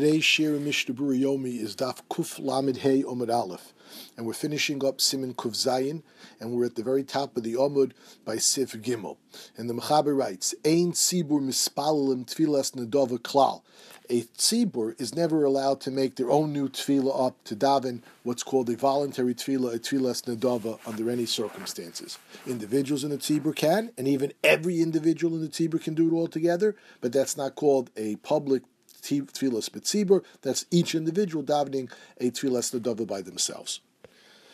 Today's 0.00 0.38
in 0.38 0.64
Mishnah 0.64 0.94
Yomi 0.94 1.60
is 1.60 1.76
Daf 1.76 2.00
Kuf 2.08 2.42
Lamed 2.42 2.78
Hey 2.78 3.02
Omid 3.02 3.30
Aleph, 3.30 3.74
and 4.16 4.24
we're 4.24 4.32
finishing 4.32 4.82
up 4.82 4.96
Siman 4.96 5.34
Kuf 5.34 5.52
Zayin, 5.52 6.02
and 6.40 6.52
we're 6.52 6.64
at 6.64 6.76
the 6.76 6.82
very 6.82 7.04
top 7.04 7.36
of 7.36 7.42
the 7.42 7.52
Omud 7.52 7.92
by 8.24 8.38
Sif 8.38 8.72
Gimel. 8.72 9.18
And 9.58 9.68
the 9.68 9.74
Mechaber 9.74 10.16
writes, 10.16 10.54
Ein 10.64 10.92
Tzibur 10.92 11.42
Mispalalim 11.42 12.24
Tfilas 12.24 12.72
Nadova 12.74 13.18
Klal. 13.18 13.60
A 14.08 14.22
tzibur 14.22 15.00
is 15.00 15.14
never 15.14 15.44
allowed 15.44 15.80
to 15.82 15.90
make 15.90 16.16
their 16.16 16.30
own 16.32 16.52
new 16.52 16.68
tefillah 16.68 17.26
up 17.28 17.44
to 17.44 17.54
daven 17.54 18.00
what's 18.24 18.42
called 18.42 18.68
a 18.68 18.76
voluntary 18.76 19.34
tefillah, 19.34 19.74
a 19.74 19.78
tefillas 19.78 20.24
nadava, 20.24 20.80
under 20.84 21.08
any 21.08 21.26
circumstances. 21.26 22.18
Individuals 22.44 23.04
in 23.04 23.10
the 23.10 23.18
tzibur 23.18 23.54
can, 23.54 23.92
and 23.96 24.08
even 24.08 24.32
every 24.42 24.80
individual 24.80 25.36
in 25.36 25.42
the 25.42 25.48
tzibur 25.48 25.80
can 25.80 25.94
do 25.94 26.08
it 26.08 26.12
all 26.12 26.26
together, 26.26 26.74
but 27.00 27.12
that's 27.12 27.36
not 27.36 27.54
called 27.54 27.90
a 27.96 28.16
public 28.16 28.62
tefillas 29.00 29.70
betzibur. 29.70 30.24
That's 30.42 30.66
each 30.70 30.94
individual 30.94 31.42
davening 31.42 31.90
a 32.20 32.30
tefillas 32.30 32.78
nadava 32.78 33.06
by 33.06 33.22
themselves. 33.22 33.80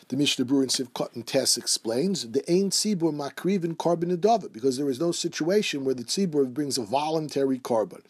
The 0.09 0.17
Mishnah 0.17 0.45
Berurah 0.45 0.63
in 0.63 0.69
Sivkot 0.69 1.17
and 1.17 1.27
Tess 1.27 1.57
explains 1.57 2.31
the 2.31 2.49
Ein 2.49 2.71
Tzibur 2.71 3.13
Makrivin 3.13 3.77
Korban 3.77 4.17
Nadava 4.17 4.53
because 4.53 4.77
there 4.77 4.89
is 4.89 5.01
no 5.01 5.11
situation 5.11 5.85
where 5.85 5.97
the 5.97 6.05
Tzibur 6.05 6.53
brings 6.55 6.79
a 6.79 6.85
voluntary 6.85 7.59
korban. 7.59 8.03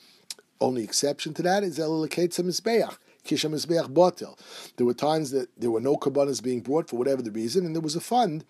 Only 0.60 0.84
exception 0.84 1.32
to 1.34 1.42
that 1.42 1.62
is 1.62 1.78
Elilaketza 1.78 2.42
Mizbeach. 2.42 2.98
Mizbeach. 3.24 4.36
There 4.76 4.86
were 4.86 4.92
times 4.92 5.30
that 5.30 5.48
there 5.58 5.70
were 5.70 5.80
no 5.80 5.96
korbanos 5.96 6.42
being 6.42 6.60
brought 6.60 6.90
for 6.90 6.96
whatever 6.96 7.22
the 7.22 7.30
reason, 7.30 7.64
and 7.64 7.74
there 7.74 7.80
was 7.80 7.96
a 7.96 8.00
fund 8.00 8.44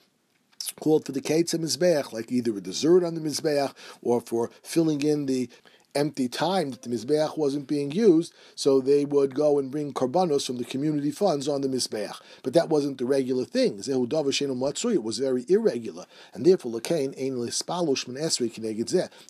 called 0.80 1.06
for 1.06 1.12
the 1.12 1.20
Ketza 1.20 1.58
Mizbeach, 1.58 2.12
like 2.12 2.32
either 2.32 2.56
a 2.56 2.60
dessert 2.60 3.04
on 3.04 3.14
the 3.14 3.20
Mizbeach 3.20 3.72
or 4.02 4.20
for 4.20 4.50
filling 4.62 5.02
in 5.02 5.26
the 5.26 5.48
empty 5.96 6.28
time 6.28 6.70
that 6.70 6.82
the 6.82 6.90
Mizbeach 6.90 7.36
wasn't 7.36 7.66
being 7.66 7.90
used, 7.90 8.34
so 8.54 8.80
they 8.80 9.04
would 9.04 9.34
go 9.34 9.58
and 9.58 9.70
bring 9.70 9.92
karbanos 9.92 10.46
from 10.46 10.58
the 10.58 10.64
community 10.64 11.10
funds 11.10 11.48
on 11.48 11.62
the 11.62 11.68
Mizbeach. 11.68 12.20
But 12.42 12.52
that 12.52 12.68
wasn't 12.68 12.98
the 12.98 13.06
regular 13.06 13.44
thing. 13.44 13.78
It 13.78 15.02
was 15.02 15.18
very 15.18 15.44
irregular. 15.48 16.06
And 16.34 16.44
therefore, 16.44 16.72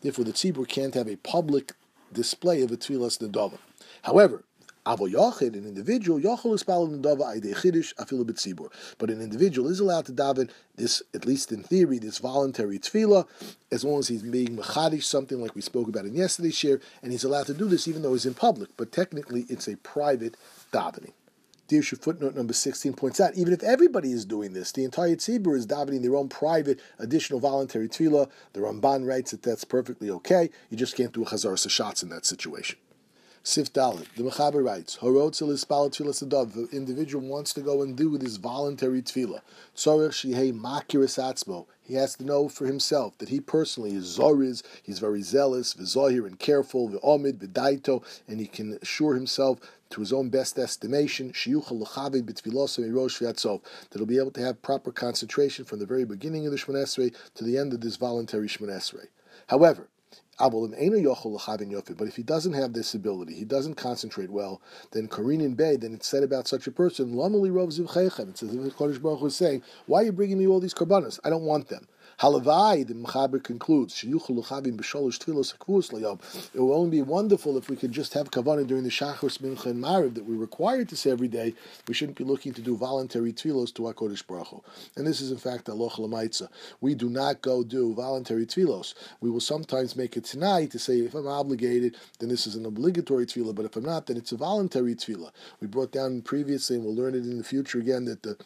Therefore, 0.03 0.25
the 0.25 0.33
tzibur 0.33 0.69
can't 0.69 0.95
have 0.95 1.09
a 1.09 1.17
public 1.17 1.73
display 2.13 2.63
of 2.63 2.71
a 2.73 2.77
tefillas 2.77 3.19
nedava. 3.19 3.59
However, 4.03 4.45
Avo 4.87 5.13
Yochid, 5.13 5.55
an 5.55 5.67
individual, 5.67 6.21
Yochel 6.21 6.55
Ispal 6.55 6.89
Nedava 6.89 7.37
Aidei 7.37 7.57
Chiddush 7.57 7.93
Afilu 7.97 8.25
B'tzibur. 8.25 8.71
But 8.99 9.11
an 9.11 9.21
individual 9.21 9.69
is 9.69 9.81
allowed 9.81 10.07
to 10.07 10.13
daven 10.13 10.49
this, 10.77 11.03
at 11.13 11.27
least 11.27 11.51
in 11.51 11.65
theory, 11.65 11.99
this 11.99 12.19
voluntary 12.19 12.79
tefillah, 12.79 13.27
as 13.73 13.85
long 13.85 13.99
as 13.99 14.07
he's 14.07 14.23
being 14.23 14.57
mechadish, 14.57 15.03
something 15.03 15.41
like 15.41 15.57
we 15.57 15.61
spoke 15.61 15.89
about 15.89 16.05
in 16.05 16.15
yesterday's 16.15 16.57
share, 16.57 16.81
and 17.03 17.11
he's 17.11 17.25
allowed 17.25 17.47
to 17.47 17.55
do 17.55 17.67
this 17.67 17.89
even 17.89 18.03
though 18.03 18.13
he's 18.13 18.27
in 18.27 18.35
public. 18.35 18.71
But 18.77 18.93
technically, 18.93 19.45
it's 19.49 19.67
a 19.67 19.77
private 19.79 20.37
davening. 20.73 21.13
Dirshu 21.69 22.01
footnote 22.01 22.37
number 22.37 22.53
16 22.53 22.93
points 22.93 23.19
out, 23.19 23.35
even 23.35 23.53
if 23.53 23.65
everybody 23.65 24.13
is 24.13 24.25
doing 24.25 24.53
this, 24.53 24.71
the 24.71 24.85
entire 24.85 25.17
tzibur 25.17 25.57
is 25.57 25.67
davening 25.67 26.03
their 26.03 26.15
own 26.15 26.29
private 26.29 26.79
additional 27.01 27.41
voluntary 27.41 27.89
tefillah, 27.89 28.31
the 28.53 28.61
Ramban 28.61 29.05
writes 29.05 29.33
that 29.33 29.43
that's 29.43 29.65
perfectly 29.65 30.09
okay. 30.11 30.49
You 30.71 30.77
just 30.77 30.97
can't 30.97 31.13
do 31.13 31.25
a 31.25 31.27
chazar 31.27 31.69
shots 31.69 32.05
in 32.05 32.09
that 32.11 32.25
situation. 32.25 32.79
Sif 33.49 33.73
Dalit, 33.73 34.09
the 34.17 34.25
Mechaber 34.25 34.65
writes, 34.65 34.97
Horotzel 34.97 35.53
is 35.53 35.65
tefillah. 35.65 36.53
The 36.53 36.67
individual 36.77 37.25
wants 37.29 37.53
to 37.53 37.61
go 37.61 37.81
and 37.81 37.97
do 37.97 38.19
this 38.19 38.39
voluntary 38.39 39.03
tefillah. 39.03 39.41
Tzorech 39.77 40.11
shihei 40.11 40.53
makiris 40.53 41.17
atzmo. 41.17 41.67
He 41.81 41.95
has 41.95 42.17
to 42.17 42.25
know 42.25 42.49
for 42.49 42.67
himself 42.67 43.17
that 43.19 43.29
he 43.29 43.39
personally 43.39 43.95
is 43.95 44.19
zoriz, 44.19 44.65
he's 44.83 44.99
very 44.99 45.23
zealous, 45.23 45.75
v'zohir 45.75 46.27
and 46.27 46.41
careful, 46.41 46.89
v'omid, 46.89 47.39
v'daito, 47.39 48.03
and 48.27 48.41
he 48.41 48.49
can 48.49 48.81
assure 48.83 49.15
himself 49.15 49.61
to 49.91 50.01
his 50.01 50.13
own 50.13 50.29
best 50.29 50.59
estimation, 50.59 51.29
that 51.29 51.37
he'll 53.95 54.07
be 54.07 54.19
able 54.19 54.33
to 54.33 54.41
have 54.41 54.61
proper 54.61 54.91
concentration 54.91 55.65
from 55.65 55.79
the 55.79 55.87
very 55.87 56.05
beginning 56.05 56.47
of 56.47 56.51
the 56.51 56.59
Shmonesrei 56.59 57.15
to 57.37 57.45
the 57.45 57.57
end 57.57 57.73
of 57.73 57.81
this 57.81 57.95
voluntary 57.95 58.49
Shmonesrei. 58.49 59.07
However, 59.47 59.87
but 60.39 62.09
if 62.09 62.17
he 62.17 62.23
doesn't 62.23 62.53
have 62.53 62.73
this 62.73 62.95
ability, 62.95 63.35
he 63.35 63.45
doesn't 63.45 63.75
concentrate 63.75 64.31
well, 64.31 64.61
then 64.93 65.09
Karinin 65.09 65.57
Bey, 65.57 65.77
then 65.77 65.95
it's 65.95 66.09
said 66.09 66.23
about 66.23 66.47
such 66.47 66.67
a 66.67 66.71
person, 66.71 67.15
It's 67.17 68.43
as 68.43 68.55
if 68.55 68.77
Kodesh 68.77 69.01
Baruch 69.01 69.23
is 69.23 69.37
saying, 69.37 69.63
Why 69.87 70.03
are 70.03 70.05
you 70.05 70.13
bringing 70.13 70.39
me 70.39 70.47
all 70.47 70.61
these 70.61 70.75
karbanas? 70.75 71.19
I 71.25 71.31
don't 71.31 71.45
want 71.45 71.69
them. 71.69 71.89
Halavai, 72.21 72.87
the 72.87 72.95
Mechaber 72.95 73.45
concludes, 73.45 74.03
It 74.03 74.11
will 76.59 76.73
only 76.73 76.91
be 76.91 77.03
wonderful 77.03 77.59
if 77.59 77.69
we 77.69 77.77
could 77.77 77.93
just 77.93 78.15
have 78.15 78.31
kavanah 78.31 78.67
during 78.67 78.85
the 78.85 78.89
Shachar, 78.89 79.39
Mincha, 79.39 79.67
and 79.67 79.85
Mariv 79.85 80.15
that 80.15 80.25
we're 80.25 80.39
required 80.39 80.89
to 80.89 80.97
say 80.97 81.11
every 81.11 81.29
day. 81.29 81.53
We 81.87 81.93
shouldn't 81.93 82.17
be 82.17 82.25
looking 82.25 82.55
to 82.55 82.63
do 82.63 82.75
voluntary 82.75 83.35
tefillos 83.35 83.75
to 83.75 83.83
HaKadosh 83.83 84.27
Baruch 84.27 84.47
Hu. 84.47 84.63
And 84.97 85.07
this 85.07 85.21
is 85.21 85.31
in 85.31 85.37
fact 85.37 85.67
Aloch 85.67 85.99
Lamaitza. 85.99 86.49
We 86.81 86.95
do 86.95 87.11
not 87.11 87.43
go 87.43 87.63
do 87.63 87.93
voluntary 87.93 88.47
tefillos. 88.47 88.95
We 89.21 89.29
will 89.29 89.41
sometimes 89.41 89.95
make 89.95 90.17
it 90.17 90.25
tonight 90.25 90.71
to 90.71 90.79
say, 90.79 91.01
if 91.01 91.15
I'm 91.15 91.29
obligated, 91.29 91.99
then 92.19 92.31
this 92.31 92.47
is 92.47 92.57
an 92.57 92.65
obligatory 92.65 93.27
tefillah, 93.27 93.55
but 93.55 93.67
if 93.67 93.77
I'm 93.77 93.85
not, 93.85 94.07
then 94.07 94.17
it's 94.17 94.33
a 94.33 94.39
voluntary 94.39 94.95
tefillah. 94.95 95.33
We 95.61 95.67
brought 95.67 95.93
down 95.93 96.23
previously, 96.23 96.77
and 96.77 96.85
we'll 96.87 96.95
learn 96.95 97.15
it 97.15 97.25
in 97.25 97.37
the 97.37 97.45
future 97.45 97.79
again, 97.79 98.07
that 98.07 98.23
the 98.23 98.39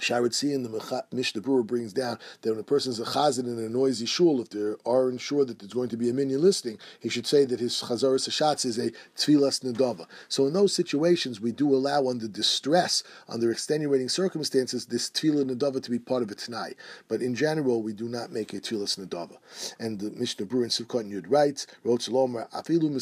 see 0.00 0.52
in 0.52 0.62
the 0.62 1.04
Mishnah 1.12 1.42
Berurah 1.42 1.66
brings 1.66 1.92
down 1.92 2.18
that 2.42 2.50
when 2.50 2.60
a 2.60 2.64
person 2.64 2.92
is 2.92 3.00
a 3.00 3.04
chazan 3.04 3.46
in 3.46 3.58
a 3.58 3.68
noisy 3.68 4.06
shul, 4.06 4.40
if 4.40 4.50
they 4.50 4.74
are 4.84 5.18
sure 5.18 5.44
that 5.44 5.58
there's 5.58 5.72
going 5.72 5.88
to 5.88 5.96
be 5.96 6.10
a 6.10 6.12
minyan 6.12 6.42
listing, 6.42 6.78
he 7.00 7.08
should 7.08 7.26
say 7.26 7.44
that 7.44 7.60
his 7.60 7.74
chazaras 7.74 8.28
hashatz 8.28 8.64
is 8.64 8.78
a 8.78 8.90
tfilas 9.16 9.62
nedava. 9.64 10.06
So 10.28 10.46
in 10.46 10.52
those 10.52 10.74
situations, 10.74 11.40
we 11.40 11.52
do 11.52 11.74
allow 11.74 12.08
under 12.08 12.28
distress, 12.28 13.02
under 13.28 13.50
extenuating 13.50 14.08
circumstances, 14.08 14.86
this 14.86 15.08
tfilah 15.10 15.50
nedava 15.50 15.82
to 15.82 15.90
be 15.90 15.98
part 15.98 16.22
of 16.22 16.30
a 16.30 16.34
tonight. 16.34 16.76
But 17.08 17.22
in 17.22 17.34
general, 17.34 17.82
we 17.82 17.92
do 17.92 18.08
not 18.08 18.30
make 18.30 18.52
a 18.52 18.60
tfilas 18.60 18.98
nedava. 18.98 19.38
And 19.78 19.98
the 19.98 20.10
Mishnah 20.10 20.46
Berurah 20.46 20.64
in 20.64 20.70
Sivkot 20.70 21.10
Yud 21.10 21.26
writes, 21.28 21.66
afilu 21.84 22.92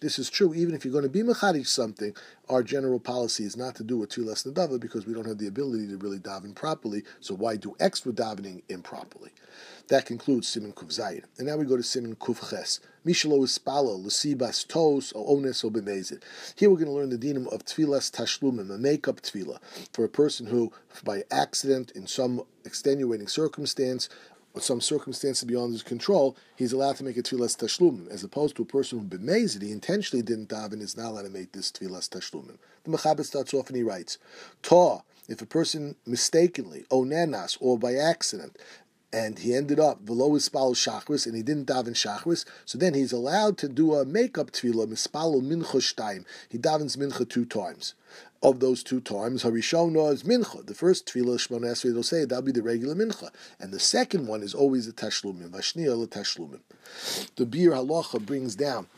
This 0.00 0.18
is 0.18 0.30
true, 0.30 0.54
even 0.54 0.74
if 0.74 0.84
you're 0.84 0.92
going 0.92 1.04
to 1.04 1.10
be 1.10 1.22
mechadish 1.22 1.66
something, 1.66 2.14
our 2.48 2.62
general 2.62 2.98
policy 2.98 3.44
is 3.44 3.56
not 3.56 3.76
to 3.76 3.84
do 3.84 4.02
a 4.02 4.06
tfilas 4.06 4.46
nedava 4.46 4.80
because 4.80 5.06
we 5.06 5.14
don't 5.14 5.26
have 5.26 5.38
the 5.38 5.49
ability 5.50 5.88
to 5.88 5.96
really 5.98 6.18
daven 6.18 6.54
properly, 6.54 7.02
so 7.20 7.34
why 7.34 7.56
do 7.56 7.76
extra 7.78 8.12
davening 8.12 8.62
improperly? 8.68 9.30
That 9.88 10.06
concludes 10.06 10.48
Siman 10.48 10.72
Kuf 10.72 10.88
Zayin. 10.88 11.24
And 11.36 11.46
now 11.46 11.56
we 11.56 11.64
go 11.64 11.76
to 11.76 11.82
Siman 11.82 12.16
Kuf 12.16 12.48
Ches. 12.50 12.80
Mishalo 13.04 13.40
Ispalo, 13.40 14.02
Lusibas 14.02 14.66
Tos, 14.66 15.12
O 15.16 15.34
Ones, 15.34 15.64
O. 15.64 15.70
Here 16.54 16.70
we're 16.70 16.76
going 16.76 16.86
to 16.86 16.92
learn 16.92 17.10
the 17.10 17.18
dinam 17.18 17.52
of 17.52 17.64
Tfilas 17.64 18.10
Tashlumim, 18.10 18.70
a 18.72 18.78
make-up 18.78 19.20
tefillah, 19.20 19.58
for 19.92 20.04
a 20.04 20.08
person 20.08 20.46
who, 20.46 20.72
by 21.02 21.24
accident, 21.30 21.90
in 21.92 22.06
some 22.06 22.42
extenuating 22.64 23.26
circumstance, 23.26 24.08
or 24.54 24.60
some 24.60 24.80
circumstances 24.80 25.44
beyond 25.44 25.72
his 25.72 25.82
control, 25.82 26.36
he's 26.56 26.72
allowed 26.72 26.96
to 26.96 27.04
make 27.04 27.16
a 27.16 27.22
tefillas 27.22 27.56
tashlumim, 27.56 28.08
as 28.10 28.24
opposed 28.24 28.56
to 28.56 28.62
a 28.62 28.66
person 28.66 28.98
who 28.98 29.04
bemazed, 29.04 29.62
he 29.62 29.70
intentionally 29.70 30.22
didn't 30.22 30.48
daven, 30.48 30.80
is 30.80 30.96
not 30.96 31.10
allowed 31.10 31.22
to 31.22 31.30
make 31.30 31.52
this 31.52 31.70
tefillas 31.70 32.08
tashlumim. 32.08 32.58
The 32.84 32.90
Mechaber 32.90 33.24
starts 33.24 33.54
off 33.54 33.68
and 33.68 33.76
he 33.76 33.82
writes, 33.82 34.18
Ta, 34.62 35.02
if 35.30 35.40
a 35.40 35.46
person 35.46 35.94
mistakenly, 36.04 36.84
onenas, 36.90 37.56
or 37.60 37.78
by 37.78 37.94
accident, 37.94 38.58
and 39.12 39.38
he 39.38 39.54
ended 39.54 39.78
up 39.78 40.04
below 40.04 40.34
his 40.34 40.44
spal 40.44 40.74
shachris, 40.74 41.24
and 41.24 41.36
he 41.36 41.42
didn't 41.42 41.68
daven 41.68 41.94
shachris, 41.94 42.44
so 42.64 42.76
then 42.76 42.94
he's 42.94 43.12
allowed 43.12 43.56
to 43.58 43.68
do 43.68 43.94
a 43.94 44.04
makeup 44.04 44.50
tefillah, 44.50 44.88
mispalo 44.88 45.40
mincha 45.40 45.80
shtaim. 45.80 46.24
He 46.48 46.58
davens 46.58 46.96
mincha 46.96 47.28
two 47.28 47.44
times. 47.44 47.94
Of 48.42 48.58
those 48.58 48.82
two 48.82 49.00
times, 49.00 49.44
Harishona 49.44 50.12
is 50.12 50.24
mincha. 50.24 50.66
The 50.66 50.74
first 50.74 51.06
tefillah 51.06 51.38
Shmona 51.38 51.72
Esrei 51.72 52.04
say 52.04 52.24
that'll 52.24 52.42
be 52.42 52.52
the 52.52 52.62
regular 52.62 52.96
mincha, 52.96 53.30
and 53.60 53.72
the 53.72 53.78
second 53.78 54.26
one 54.26 54.42
is 54.42 54.54
always 54.54 54.86
the 54.86 54.92
tashlumim. 54.92 55.50
Vashniya 55.50 55.96
le 55.96 56.08
tashlumim. 56.08 56.60
The 57.36 57.46
Biur 57.46 57.74
Halacha 57.74 58.24
brings 58.24 58.56
down 58.56 58.88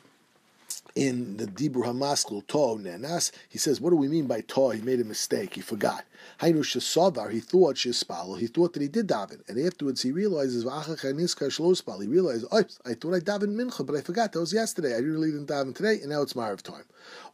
in 0.94 1.36
the 1.38 1.46
Dibur 1.46 1.84
Hamaskul 1.84 2.46
Toh 2.46 2.76
Nenas, 2.76 3.32
he 3.48 3.58
says, 3.58 3.80
what 3.80 3.90
do 3.90 3.96
we 3.96 4.08
mean 4.08 4.26
by 4.26 4.42
Toh? 4.42 4.70
He 4.70 4.82
made 4.82 5.00
a 5.00 5.04
mistake. 5.04 5.54
He 5.54 5.60
forgot. 5.60 6.04
Hainu 6.40 6.58
Shesavar, 6.58 7.30
he 7.30 7.40
thought 7.40 7.76
Shespal, 7.76 8.38
he 8.38 8.46
thought 8.46 8.72
that 8.74 8.82
he 8.82 8.88
did 8.88 9.08
daven. 9.08 9.48
And 9.48 9.58
afterwards 9.64 10.02
he 10.02 10.12
realizes, 10.12 10.64
he 10.64 12.06
realized, 12.08 12.46
oh, 12.52 12.64
I 12.84 12.94
thought 12.94 13.14
I 13.14 13.20
davened 13.20 13.54
Mincha, 13.56 13.86
but 13.86 13.96
I 13.96 14.00
forgot. 14.00 14.32
That 14.32 14.40
was 14.40 14.52
yesterday. 14.52 14.94
I 14.94 14.98
really 14.98 15.30
didn't 15.30 15.48
daven 15.48 15.74
today, 15.74 16.00
and 16.00 16.10
now 16.10 16.22
it's 16.22 16.34
Mariv 16.34 16.62
time. 16.62 16.84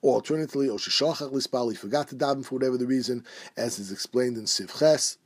Or 0.03 0.15
alternatively, 0.15 0.69
Oshashachach 0.69 1.33
Lispal, 1.33 1.71
he 1.71 1.77
forgot 1.77 2.09
to 2.09 2.17
daven 2.17 2.45
for 2.45 2.55
whatever 2.57 2.77
the 2.77 2.87
reason, 2.87 3.25
as 3.57 3.79
is 3.79 3.93
explained 3.93 4.37
in 4.37 4.45
Sivches 4.45 5.17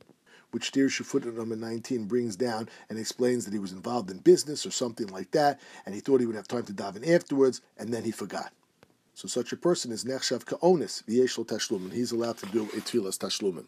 which 0.53 0.71
Dirshu 0.71 1.03
footnote 1.03 1.35
number 1.35 1.55
19 1.55 2.05
brings 2.05 2.35
down 2.35 2.69
and 2.89 2.99
explains 2.99 3.45
that 3.45 3.53
he 3.53 3.59
was 3.59 3.71
involved 3.71 4.11
in 4.11 4.19
business 4.19 4.65
or 4.65 4.71
something 4.71 5.07
like 5.07 5.31
that, 5.31 5.59
and 5.85 5.95
he 5.95 6.01
thought 6.01 6.19
he 6.19 6.27
would 6.27 6.35
have 6.35 6.47
time 6.47 6.63
to 6.63 6.73
daven 6.73 7.07
afterwards, 7.07 7.61
and 7.77 7.91
then 7.91 8.03
he 8.03 8.11
forgot. 8.11 8.53
So 9.15 9.27
such 9.27 9.51
a 9.51 9.57
person 9.57 9.91
is 9.91 10.05
nechshav 10.05 10.45
ka'onis 10.45 11.03
v'yeshlo 11.07 11.45
tashlumin. 11.45 11.91
He's 11.93 12.11
allowed 12.11 12.37
to 12.37 12.45
do 12.47 12.63
a 12.65 12.81
tefillas 12.81 13.17
tashlumin. 13.17 13.65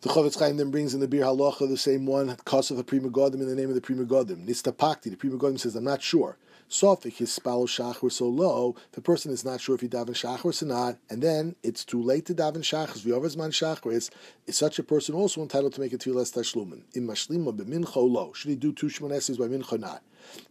The 0.00 0.10
Chofetz 0.10 0.38
Chaim 0.38 0.56
then 0.56 0.70
brings 0.70 0.94
in 0.94 1.00
the 1.00 1.08
Biur 1.08 1.24
Halacha 1.24 1.68
the 1.68 1.76
same 1.76 2.06
one, 2.06 2.36
cause 2.44 2.70
of 2.70 2.78
a 2.78 2.84
Pri 2.84 2.98
in 2.98 3.10
the 3.12 3.54
name 3.56 3.68
of 3.68 3.74
the 3.74 3.80
Pri 3.80 3.96
Megadim. 3.96 4.46
Nistapakti, 4.46 5.10
the 5.10 5.16
Pri 5.16 5.30
Megadim 5.30 5.58
says, 5.58 5.74
I'm 5.74 5.82
not 5.82 6.02
sure. 6.02 6.36
Sofik 6.68 7.16
his 7.16 7.32
spal 7.32 7.66
shachar 7.66 8.12
so 8.12 8.28
low. 8.28 8.76
The 8.92 9.00
person 9.00 9.32
is 9.32 9.42
not 9.42 9.60
sure 9.60 9.74
if 9.74 9.80
he 9.80 9.88
daven 9.88 10.10
shachar 10.10 10.62
or 10.62 10.66
not, 10.66 10.98
and 11.08 11.22
then 11.22 11.56
it's 11.62 11.82
too 11.82 12.02
late 12.02 12.26
to 12.26 12.34
daven 12.34 12.58
shachar. 12.58 12.98
V'yovezman 12.98 13.50
shachar 13.50 13.90
is 13.92 14.10
is 14.46 14.56
such 14.56 14.78
a 14.78 14.82
person 14.82 15.14
also 15.14 15.40
entitled 15.40 15.72
to 15.74 15.80
make 15.80 15.94
a 15.94 15.98
tefillah 15.98 16.30
tashlumin? 16.30 16.82
Im 16.94 17.06
mashlima 17.06 17.56
b'mincho 17.56 18.10
lo. 18.10 18.32
Should 18.34 18.50
he 18.50 18.56
do 18.56 18.72
two 18.72 18.88
shmoneses 18.88 19.38
by 19.38 19.46
mincha 19.46 19.80
not? 19.80 20.02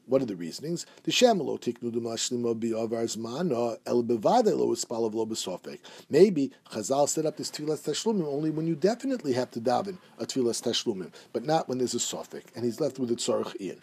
What 0.08 0.24
are 0.24 0.26
the 0.26 0.36
reasonings? 0.36 0.88
The 1.04 1.12
shemelo 1.12 1.60
tiknu 1.60 1.92
de 1.92 2.00
mashlima 2.00 2.60
bi'avar 2.60 3.04
zman 3.16 3.52
uh, 3.56 3.78
el 3.86 4.04
bevade 4.04 4.58
lo 4.58 4.74
ispalav 4.74 5.14
lo 5.14 5.26
besofek. 5.28 5.80
Maybe 6.10 6.52
Chazal 6.72 7.08
set 7.08 7.28
up 7.28 7.38
this 7.38 7.52
tefillah 7.52 7.78
tashlumim 7.78 8.26
only 8.26 8.50
when 8.50 8.66
you 8.66 8.76
definitely 8.76 9.34
have 9.34 9.52
to 9.52 9.62
daven 9.62 10.00
a 10.18 10.26
tefillah 10.26 10.60
tashlumim, 10.62 11.14
but 11.32 11.46
not 11.46 11.70
when 11.70 11.78
there's 11.78 11.94
a 11.94 11.98
sofek, 11.98 12.46
and 12.56 12.66
he's 12.66 12.80
left 12.80 12.98
with 12.98 13.12
a 13.12 13.16
tzarich 13.16 13.56
in. 13.58 13.80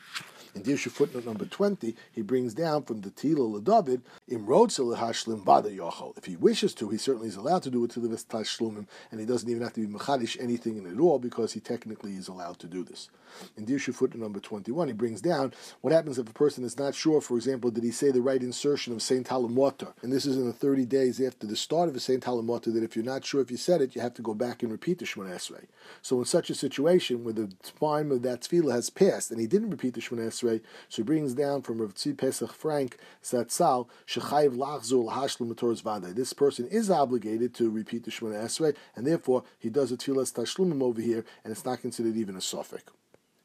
In 0.54 0.62
Dirshu 0.62 0.88
footnote 0.88 1.26
number 1.26 1.46
20, 1.46 1.96
he 2.12 2.22
brings 2.22 2.54
down 2.54 2.84
from 2.84 3.00
the 3.00 3.10
Tila 3.10 3.62
David, 3.64 4.02
Im 4.28 4.46
Hashlim 4.46 5.44
Bada 5.44 5.76
Yochel. 5.76 6.16
If 6.16 6.26
he 6.26 6.36
wishes 6.36 6.72
to, 6.74 6.88
he 6.90 6.96
certainly 6.96 7.26
is 7.26 7.34
allowed 7.34 7.64
to 7.64 7.70
do 7.70 7.82
it 7.82 7.90
to 7.92 8.00
the 8.00 8.08
Tashlumim, 8.08 8.86
and 9.10 9.18
he 9.18 9.26
doesn't 9.26 9.50
even 9.50 9.62
have 9.62 9.72
to 9.72 9.84
be 9.84 9.92
Mechadish 9.92 10.40
anything 10.40 10.76
in 10.76 10.86
it 10.86 11.00
all 11.00 11.18
because 11.18 11.54
he 11.54 11.60
technically 11.60 12.12
is 12.12 12.28
allowed 12.28 12.60
to 12.60 12.68
do 12.68 12.84
this. 12.84 13.08
In 13.56 13.66
Dirshu 13.66 13.92
footnote 13.92 14.22
number 14.22 14.38
21, 14.38 14.86
he 14.86 14.94
brings 14.94 15.20
down 15.20 15.52
what 15.80 15.92
happens 15.92 16.20
if 16.20 16.28
a 16.28 16.32
person 16.32 16.62
is 16.62 16.78
not 16.78 16.94
sure, 16.94 17.20
for 17.20 17.36
example, 17.36 17.72
did 17.72 17.82
he 17.82 17.90
say 17.90 18.12
the 18.12 18.22
right 18.22 18.40
insertion 18.40 18.92
of 18.92 19.02
Saint 19.02 19.26
Halamota? 19.26 19.92
And 20.02 20.12
this 20.12 20.24
is 20.24 20.36
in 20.36 20.46
the 20.46 20.52
30 20.52 20.84
days 20.86 21.20
after 21.20 21.48
the 21.48 21.56
start 21.56 21.88
of 21.88 21.94
the 21.94 22.00
Saint 22.00 22.22
Halamota, 22.22 22.72
that 22.72 22.84
if 22.84 22.94
you're 22.94 23.04
not 23.04 23.24
sure 23.24 23.40
if 23.40 23.50
you 23.50 23.56
said 23.56 23.82
it, 23.82 23.96
you 23.96 24.00
have 24.02 24.14
to 24.14 24.22
go 24.22 24.34
back 24.34 24.62
and 24.62 24.70
repeat 24.70 25.00
the 25.00 25.04
Shemon 25.04 25.34
Esrei. 25.34 25.64
So 26.00 26.20
in 26.20 26.26
such 26.26 26.48
a 26.48 26.54
situation 26.54 27.24
where 27.24 27.34
the 27.34 27.52
time 27.80 28.12
of 28.12 28.22
that 28.22 28.42
tefillah 28.42 28.72
has 28.72 28.88
passed 28.88 29.32
and 29.32 29.40
he 29.40 29.48
didn't 29.48 29.70
repeat 29.70 29.94
the 29.94 30.00
Shemon 30.00 30.28
Esrei, 30.28 30.43
so 30.44 30.96
he 30.96 31.02
brings 31.02 31.34
down 31.34 31.62
from 31.62 31.80
Rav 31.80 31.94
Tzvi 31.94 32.16
Pesach 32.16 32.52
Frank 32.52 32.98
Zatzal 33.22 33.88
Shechayiv 34.06 34.56
Lachzul 34.56 35.12
Hashlim 35.12 35.82
Vade. 35.82 36.14
This 36.14 36.32
person 36.32 36.66
is 36.68 36.90
obligated 36.90 37.54
to 37.54 37.70
repeat 37.70 38.04
the 38.04 38.10
Shemona 38.10 38.44
Esrei, 38.44 38.74
and 38.96 39.06
therefore 39.06 39.44
he 39.58 39.70
does 39.70 39.92
a 39.92 39.96
Tfilas 39.96 40.32
Tashlumim 40.32 40.82
over 40.82 41.00
here, 41.00 41.24
and 41.42 41.50
it's 41.50 41.64
not 41.64 41.80
considered 41.80 42.16
even 42.16 42.36
a 42.36 42.40
suffix. 42.40 42.92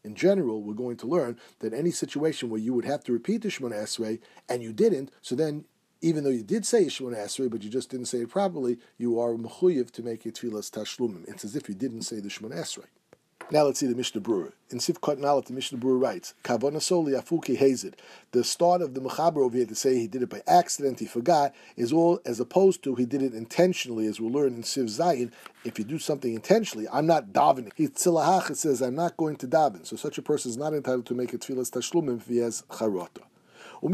In 0.04 0.16
general, 0.16 0.62
we're 0.62 0.74
going 0.74 0.98
to 0.98 1.08
learn 1.08 1.38
that 1.60 1.74
any 1.74 1.92
situation 1.92 2.50
where 2.50 2.60
you 2.60 2.74
would 2.74 2.86
have 2.86 3.04
to 3.04 3.12
repeat 3.12 3.42
the 3.42 3.50
Shemona 3.50 3.84
Esrei 3.84 4.20
and 4.48 4.64
you 4.64 4.72
didn't, 4.72 5.12
so 5.22 5.36
then 5.36 5.66
even 6.02 6.24
though 6.24 6.30
you 6.30 6.44
did 6.44 6.66
say 6.66 6.86
Shemona 6.86 7.18
Esrei, 7.18 7.50
but 7.50 7.64
you 7.64 7.70
just 7.70 7.90
didn't 7.90 8.06
say 8.06 8.20
it 8.20 8.30
properly, 8.30 8.78
you 8.98 9.20
are 9.20 9.34
mechuyev 9.34 9.92
to 9.92 10.04
make 10.04 10.26
it 10.26 10.36
tefillas 10.36 10.72
tashlumim. 10.72 11.28
It's 11.28 11.44
as 11.44 11.56
if 11.56 11.68
you 11.68 11.76
didn't 11.76 12.04
say 12.04 12.20
the 12.20 12.30
Shemona 12.30 12.56
Esrei. 12.56 12.86
Now 13.52 13.64
let's 13.64 13.80
see 13.80 13.88
the 13.88 13.96
Mishnah 13.96 14.22
Berurah. 14.22 14.52
In 14.70 14.78
Sivkot 14.78 15.18
Nalat, 15.18 15.46
the 15.46 15.54
Mishnah 15.54 15.80
Berurah 15.80 16.00
writes, 16.00 16.36
Kavona 16.44 16.80
Soli 16.80 17.14
Afuki 17.14 17.58
Hazid. 17.58 17.96
The 18.32 18.44
start 18.44 18.84
of 18.84 18.94
the 18.94 19.02
Mechaber 19.02 19.38
over 19.38 19.58
here 19.58 19.66
to 19.66 19.74
say 19.74 19.98
he 19.98 20.08
did 20.08 20.22
it 20.22 20.30
by 20.30 20.44
accident, 20.46 21.00
he 21.00 21.08
forgot, 21.08 21.56
is 21.76 21.92
all 21.92 22.20
as 22.28 22.40
opposed 22.40 22.84
to 22.84 22.94
he 22.94 23.08
did 23.08 23.24
it 23.24 23.34
intentionally, 23.34 24.06
as 24.06 24.22
we'll 24.22 24.32
learn 24.32 24.54
in 24.54 24.62
Siv 24.62 24.84
Zayin. 24.84 25.32
If 25.66 25.80
you 25.80 25.84
do 25.86 25.98
something 25.98 26.32
intentionally, 26.32 26.88
I'm 26.94 27.08
not 27.08 27.34
davening. 27.34 27.72
He 27.76 27.88
tzilahach, 27.88 28.56
says, 28.56 28.84
I'm 28.84 28.94
not 28.94 29.18
going 29.18 29.36
to 29.38 29.48
daven. 29.48 29.84
So 29.84 29.96
such 29.96 30.20
a 30.20 30.22
person 30.22 30.52
is 30.52 30.58
not 30.58 30.76
entitled 30.76 31.08
to 31.08 31.16
make 31.16 31.34
a 31.34 31.40
tefillas 31.40 31.72
tashlumim 31.72 32.18
if 32.18 32.28
he 32.28 32.38
has 32.38 32.62
charota. 32.70 33.24
And 33.82 33.94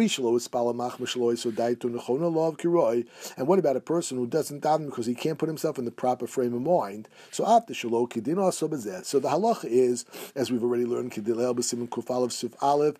what 3.47 3.59
about 3.59 3.75
a 3.75 3.81
person 3.81 4.17
who 4.17 4.27
doesn't 4.27 4.61
daven 4.61 4.85
because 4.85 5.05
he 5.05 5.15
can't 5.15 5.37
put 5.37 5.49
himself 5.49 5.77
in 5.77 5.85
the 5.85 5.91
proper 5.91 6.27
frame 6.27 6.53
of 6.53 6.61
mind? 6.61 7.07
So 7.31 7.45
after 7.45 7.73
shalo 7.73 8.09
kidin 8.09 8.37
also 8.37 8.67
So 9.03 9.19
the 9.19 9.29
halacha 9.29 9.65
is, 9.65 10.05
as 10.35 10.51
we've 10.51 10.63
already 10.63 10.85
learned, 10.85 11.13
sif 11.13 12.53
aleph 12.61 12.95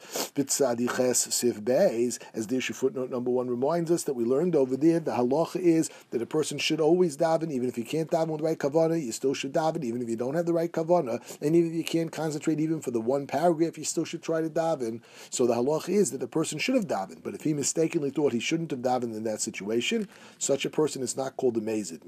sif 1.17 1.61
beis, 1.61 2.19
as 2.33 2.47
Dirshu 2.47 2.75
footnote 2.75 3.09
number 3.09 3.31
one 3.31 3.49
reminds 3.49 3.91
us 3.91 4.03
that 4.03 4.13
we 4.13 4.23
learned 4.23 4.55
over 4.55 4.77
there. 4.77 4.99
The 4.99 5.11
halacha 5.11 5.57
is 5.57 5.89
that 6.11 6.21
a 6.21 6.25
person 6.25 6.57
should 6.57 6.79
always 6.79 7.17
daven, 7.17 7.51
even 7.51 7.67
if 7.67 7.77
you 7.77 7.83
can't 7.83 8.09
daven 8.09 8.27
with 8.27 8.41
the 8.41 8.45
right 8.45 8.57
kavana, 8.57 9.01
you 9.01 9.11
still 9.11 9.33
should 9.33 9.53
daven, 9.53 9.83
even 9.83 10.01
if 10.01 10.09
you 10.09 10.15
don't 10.15 10.35
have 10.35 10.45
the 10.45 10.53
right 10.53 10.71
kavana, 10.71 11.21
and 11.41 11.55
even 11.55 11.71
if 11.71 11.75
you 11.75 11.83
can't 11.83 12.11
concentrate 12.11 12.59
even 12.59 12.81
for 12.81 12.91
the 12.91 13.01
one 13.01 13.27
paragraph, 13.27 13.77
you 13.77 13.83
still 13.83 14.05
should 14.05 14.21
try 14.21 14.41
to 14.41 14.49
daven. 14.49 15.01
So 15.29 15.47
the 15.47 15.55
halacha 15.55 15.89
is 15.89 16.11
that 16.11 16.19
the 16.19 16.27
person 16.27 16.59
should 16.59 16.74
should 16.75 16.89
have 16.89 17.09
davened, 17.09 17.23
but 17.23 17.33
if 17.33 17.43
he 17.43 17.53
mistakenly 17.53 18.09
thought 18.09 18.33
he 18.33 18.39
shouldn't 18.39 18.71
have 18.71 18.81
davened 18.81 19.15
in 19.15 19.23
that 19.23 19.41
situation, 19.41 20.07
such 20.37 20.65
a 20.65 20.69
person 20.69 21.01
is 21.01 21.15
not 21.15 21.37
called 21.37 21.55
a 21.57 21.61
mazid. 21.61 22.01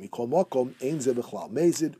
Mazid. 1.52 1.96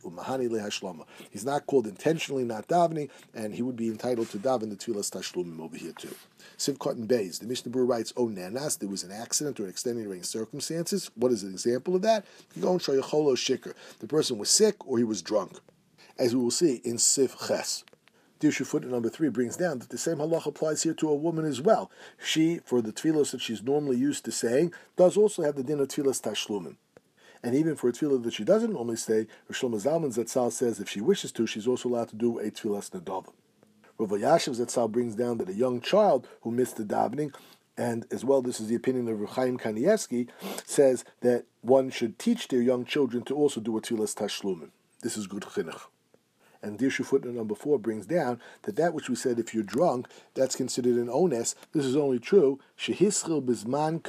He's 1.30 1.46
not 1.46 1.66
called 1.66 1.88
intentionally 1.88 2.44
not 2.44 2.68
davening, 2.68 3.10
and 3.34 3.56
he 3.56 3.62
would 3.62 3.76
be 3.76 3.88
entitled 3.88 4.30
to 4.32 4.38
daven 4.38 4.70
the 4.70 4.76
tefillas 4.76 5.12
tashlumim 5.12 5.62
over 5.62 5.78
here 5.78 5.94
too. 5.94 6.16
Sivkot 6.58 6.94
and 6.94 7.08
Beis. 7.08 7.40
The 7.40 7.48
Mishnah 7.48 7.72
Berurah 7.72 7.90
writes, 7.90 8.14
"Oh 8.18 8.28
nanas, 8.28 8.78
there 8.80 8.90
was 8.90 9.04
an 9.04 9.12
accident 9.12 9.60
or 9.60 9.64
an 9.64 9.70
extenuating 9.70 10.24
circumstances. 10.24 11.10
What 11.16 11.32
is 11.32 11.44
an 11.44 11.52
example 11.52 11.96
of 11.96 12.02
that? 12.02 12.26
You 12.56 12.62
go 12.62 12.74
and 12.74 12.82
show. 12.82 12.94
The 12.94 14.08
person 14.08 14.38
was 14.38 14.50
sick 14.50 14.88
or 14.88 14.98
he 14.98 15.04
was 15.04 15.22
drunk, 15.22 15.60
as 16.18 16.36
we 16.36 16.42
will 16.42 16.52
see 16.52 16.82
in 16.84 16.98
Sif 16.98 17.36
Ches. 17.48 17.84
Dirshu 18.40 18.68
footnote 18.68 18.92
number 18.92 19.10
three 19.10 19.30
brings 19.30 19.58
down 19.58 19.80
that 19.80 19.90
the 19.90 19.98
same 19.98 20.18
halach 20.18 20.46
applies 20.46 20.84
here 20.84 20.94
to 20.94 21.10
a 21.10 21.16
woman 21.16 21.44
as 21.44 21.60
well. 21.60 21.90
She, 22.24 22.60
for 22.64 22.82
the 22.84 22.92
tefillos 22.92 23.32
that 23.32 23.42
she's 23.42 23.64
normally 23.64 23.98
used 23.98 24.26
to 24.26 24.32
saying, 24.32 24.74
does 24.96 25.18
also 25.18 25.42
have 25.42 25.56
the 25.56 25.64
din 25.64 25.80
of 25.80 25.88
tefillas 25.88 26.22
tashlumim. 26.22 26.76
And 27.42 27.56
even 27.56 27.76
for 27.76 27.90
a 27.90 27.92
tefillah 27.92 28.24
that 28.24 28.34
she 28.34 28.44
doesn't 28.44 28.74
normally 28.74 28.98
say, 28.98 29.26
Rishlomo 29.52 29.82
Zalman 29.82 30.16
Zatzal 30.16 30.52
says 30.52 30.80
if 30.80 30.88
she 30.88 31.02
wishes 31.02 31.32
to, 31.32 31.48
she's 31.48 31.66
also 31.68 31.90
allowed 31.90 32.10
to 32.10 32.16
do 32.16 32.38
a 32.38 32.52
tefillas 32.52 32.92
nadava. 32.92 33.34
Rav 33.98 34.10
Yashiv 34.10 34.60
Zatzal 34.60 34.92
brings 34.92 35.16
down 35.16 35.40
that 35.40 35.50
a 35.50 35.54
young 35.54 35.82
child 35.82 36.28
who 36.42 36.52
missed 36.52 36.76
the 36.76 36.84
davening, 36.84 37.34
and 37.76 38.06
as 38.12 38.24
well, 38.24 38.44
this 38.44 38.60
is 38.60 38.68
the 38.68 38.76
opinion 38.76 39.08
of 39.08 39.30
Chaim 39.32 39.58
Kanievsky, 39.58 40.28
says 40.64 41.06
that 41.22 41.46
one 41.62 41.90
should 41.90 42.20
teach 42.20 42.50
their 42.50 42.62
young 42.62 42.86
children 42.86 43.24
to 43.24 43.36
also 43.36 43.60
do 43.60 43.76
a 43.78 43.82
tefillas 43.82 44.14
tashlumim. 44.16 44.70
This 45.02 45.18
is 45.18 45.26
good 45.26 45.44
chinuch. 45.44 45.82
And 46.62 46.78
Dirshu 46.78 47.06
footnote 47.06 47.36
number 47.36 47.56
four 47.56 47.80
brings 47.80 48.06
down 48.06 48.40
that 48.64 48.76
that 48.76 48.94
which 48.94 49.10
we 49.10 49.16
said 49.16 49.40
if 49.40 49.54
you're 49.54 49.64
drunk, 49.64 50.08
that's 50.34 50.56
considered 50.56 50.96
an 50.96 51.08
ones. 51.08 51.56
This 51.72 51.86
is 51.86 51.96
only 51.96 52.20
true. 52.20 52.60
Shehischil 52.78 53.44
zman 53.44 54.04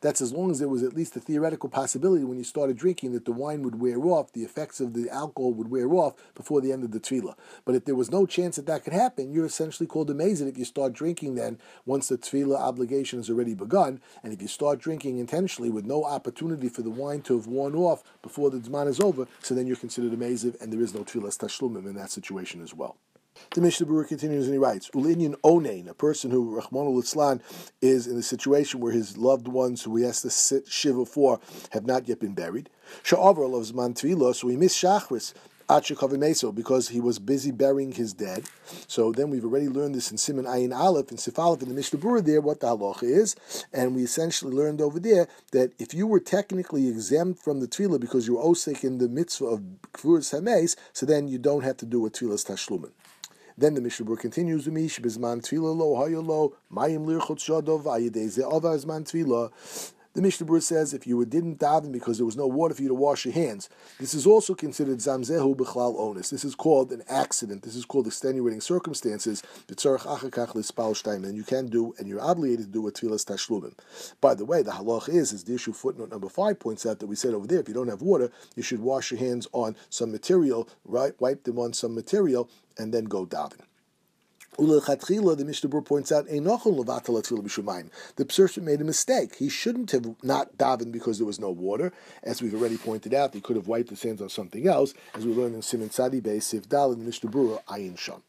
That's 0.00 0.20
as 0.20 0.32
long 0.32 0.50
as 0.50 0.58
there 0.58 0.68
was 0.68 0.82
at 0.82 0.94
least 0.94 1.16
a 1.16 1.20
theoretical 1.20 1.68
possibility 1.68 2.24
when 2.24 2.38
you 2.38 2.44
started 2.44 2.76
drinking 2.76 3.12
that 3.12 3.24
the 3.24 3.32
wine 3.32 3.62
would 3.62 3.80
wear 3.80 3.98
off, 4.06 4.32
the 4.32 4.42
effects 4.42 4.80
of 4.80 4.94
the 4.94 5.10
alcohol 5.10 5.52
would 5.54 5.70
wear 5.70 5.92
off 5.92 6.14
before 6.34 6.60
the 6.60 6.72
end 6.72 6.84
of 6.84 6.92
the 6.92 7.00
tefillah. 7.00 7.34
But 7.64 7.74
if 7.74 7.84
there 7.84 7.94
was 7.94 8.10
no 8.10 8.26
chance 8.26 8.56
that 8.56 8.66
that 8.66 8.84
could 8.84 8.92
happen, 8.92 9.32
you're 9.32 9.46
essentially 9.46 9.86
called 9.86 10.10
a 10.10 10.14
mazid 10.14 10.48
if 10.48 10.58
you 10.58 10.64
start 10.64 10.92
drinking 10.92 11.34
then 11.34 11.58
once 11.86 12.08
the 12.08 12.18
tefillah 12.18 12.58
obligation 12.58 13.18
has 13.18 13.30
already 13.30 13.54
begun. 13.54 14.00
And 14.22 14.32
if 14.32 14.40
you 14.40 14.48
start 14.48 14.78
drinking 14.78 15.18
intentionally 15.18 15.70
with 15.70 15.84
no 15.84 16.04
opportunity 16.04 16.68
for 16.68 16.82
the 16.82 16.90
wine 16.90 17.22
to 17.22 17.36
have 17.36 17.46
worn 17.46 17.74
off 17.74 18.02
before 18.22 18.31
the 18.36 18.58
Zman 18.58 18.88
is 18.88 19.00
over, 19.00 19.26
so 19.40 19.54
then 19.54 19.66
you're 19.66 19.76
considered 19.76 20.12
a 20.12 20.16
Meziv, 20.16 20.60
and 20.60 20.72
there 20.72 20.80
is 20.80 20.94
no 20.94 21.00
Tfilas 21.00 21.38
Tashlumim 21.38 21.86
in 21.86 21.94
that 21.94 22.10
situation 22.10 22.62
as 22.62 22.74
well. 22.74 22.96
The 23.54 23.60
Mishnah 23.60 23.86
Berurah 23.86 24.08
continues 24.08 24.46
and 24.46 24.54
he 24.54 24.58
writes, 24.58 24.90
Ulinyan 24.90 25.34
Onain, 25.42 25.88
a 25.88 25.94
person 25.94 26.30
who, 26.30 26.54
Rahman 26.54 26.94
Litzlan, 26.94 27.40
is 27.80 28.06
in 28.06 28.16
a 28.16 28.22
situation 28.22 28.80
where 28.80 28.92
his 28.92 29.16
loved 29.16 29.48
ones 29.48 29.82
who 29.82 29.96
he 29.96 30.04
has 30.04 30.20
to 30.22 30.30
sit 30.30 30.68
Shiva 30.68 31.06
for 31.06 31.40
have 31.70 31.86
not 31.86 32.08
yet 32.08 32.20
been 32.20 32.34
buried. 32.34 32.68
Sha'avar 33.02 33.50
loves 33.50 33.72
Man 33.72 33.94
so 33.94 34.48
he 34.48 34.56
missed 34.56 34.82
Shachris, 34.82 35.32
because 36.52 36.88
he 36.88 37.00
was 37.00 37.18
busy 37.18 37.50
burying 37.50 37.92
his 37.92 38.12
dead. 38.12 38.44
So 38.86 39.12
then 39.12 39.30
we've 39.30 39.44
already 39.44 39.68
learned 39.68 39.94
this 39.94 40.10
in 40.10 40.16
Siman 40.16 40.44
Ayin 40.44 40.76
Aleph 40.76 41.10
and 41.10 41.18
Sif 41.18 41.38
Aleph 41.38 41.62
in 41.62 41.68
the 41.68 41.74
Mishnah 41.74 41.98
Berurah 41.98 42.24
there 42.24 42.40
what 42.40 42.60
the 42.60 42.66
halacha 42.66 43.04
is, 43.04 43.36
and 43.72 43.94
we 43.94 44.02
essentially 44.02 44.54
learned 44.54 44.80
over 44.80 45.00
there 45.00 45.28
that 45.52 45.72
if 45.78 45.94
you 45.94 46.06
were 46.06 46.20
technically 46.20 46.88
exempt 46.88 47.42
from 47.42 47.60
the 47.60 47.66
tefillah 47.66 48.00
because 48.00 48.26
you 48.26 48.36
were 48.36 48.42
osik 48.42 48.84
in 48.84 48.98
the 48.98 49.08
mitzvah 49.08 49.46
of 49.46 49.60
kvuras 49.92 50.38
hameis, 50.38 50.76
so 50.92 51.06
then 51.06 51.28
you 51.28 51.38
don't 51.38 51.64
have 51.64 51.76
to 51.78 51.86
do 51.86 52.04
a 52.06 52.10
tefillah 52.10 52.44
tashlumin. 52.44 52.90
Then 53.56 53.74
the 53.74 53.80
Mishnah 53.80 54.16
continues, 54.16 54.66
"Mish 54.66 55.00
bizman 55.00 55.40
tefillah 55.42 55.76
lo 55.76 55.94
hayalo 55.96 56.52
mayim 56.70 57.06
lirchot 57.06 57.38
shadov 57.38 57.84
ayidei 57.84 58.28
ze'ava 58.28 58.76
zman 58.78 59.04
tefillah." 59.04 59.50
The 60.14 60.20
Mishnah 60.20 60.46
Berurah 60.46 60.62
says 60.62 60.92
if 60.92 61.06
you 61.06 61.24
didn't 61.24 61.58
daven 61.58 61.90
because 61.90 62.18
there 62.18 62.26
was 62.26 62.36
no 62.36 62.46
water 62.46 62.74
for 62.74 62.82
you 62.82 62.88
to 62.88 62.94
wash 62.94 63.24
your 63.24 63.32
hands, 63.32 63.70
this 63.98 64.12
is 64.12 64.26
also 64.26 64.54
considered 64.54 64.98
zamzehu 64.98 65.56
b'chlal 65.56 65.98
onus. 65.98 66.28
This 66.28 66.44
is 66.44 66.54
called 66.54 66.92
an 66.92 67.02
accident. 67.08 67.62
This 67.62 67.74
is 67.74 67.86
called 67.86 68.06
extenuating 68.06 68.60
circumstances. 68.60 69.42
And 69.68 71.36
you 71.36 71.44
can 71.44 71.68
do, 71.68 71.94
and 71.98 72.06
you're 72.06 72.20
obligated 72.20 72.66
to 72.66 72.72
do 72.72 72.86
a 72.86 72.92
tefillas 72.92 73.24
tashlumim. 73.24 73.72
By 74.20 74.34
the 74.34 74.44
way, 74.44 74.60
the 74.62 74.72
halach 74.72 75.08
is, 75.08 75.32
as 75.32 75.44
Dirshu 75.44 75.74
footnote 75.74 76.10
number 76.10 76.28
five 76.28 76.60
points 76.60 76.84
out 76.84 76.98
that 76.98 77.06
we 77.06 77.16
said 77.16 77.32
over 77.32 77.46
there, 77.46 77.60
if 77.60 77.68
you 77.68 77.74
don't 77.74 77.88
have 77.88 78.02
water, 78.02 78.30
you 78.54 78.62
should 78.62 78.80
wash 78.80 79.12
your 79.12 79.20
hands 79.20 79.48
on 79.52 79.76
some 79.88 80.12
material, 80.12 80.68
right? 80.84 81.18
Wipe 81.20 81.44
them 81.44 81.58
on 81.58 81.72
some 81.72 81.94
material, 81.94 82.50
and 82.76 82.92
then 82.92 83.04
go 83.04 83.24
daven. 83.24 83.62
The 84.58 85.44
Mishnah 85.46 85.82
points 85.82 86.12
out, 86.12 86.26
the 86.26 88.24
person 88.24 88.64
made 88.64 88.80
a 88.80 88.84
mistake. 88.84 89.36
He 89.36 89.48
shouldn't 89.48 89.90
have 89.92 90.14
not 90.22 90.58
davened 90.58 90.92
because 90.92 91.18
there 91.18 91.26
was 91.26 91.40
no 91.40 91.50
water. 91.50 91.92
As 92.22 92.42
we've 92.42 92.54
already 92.54 92.76
pointed 92.76 93.14
out, 93.14 93.32
he 93.32 93.40
could 93.40 93.56
have 93.56 93.66
wiped 93.66 93.88
his 93.90 94.02
hands 94.02 94.20
on 94.20 94.28
something 94.28 94.68
else, 94.68 94.92
as 95.14 95.24
we 95.24 95.32
learned 95.32 95.54
in 95.54 95.62
Siman 95.62 95.88
Tzadi 95.90 96.20
Beis 96.20 96.42
Sivdal 96.42 96.98
the 96.98 97.04
Mishnah 97.04 97.30
Berurah 97.30 97.64
Ayin 97.64 97.96
Sham. 97.96 98.22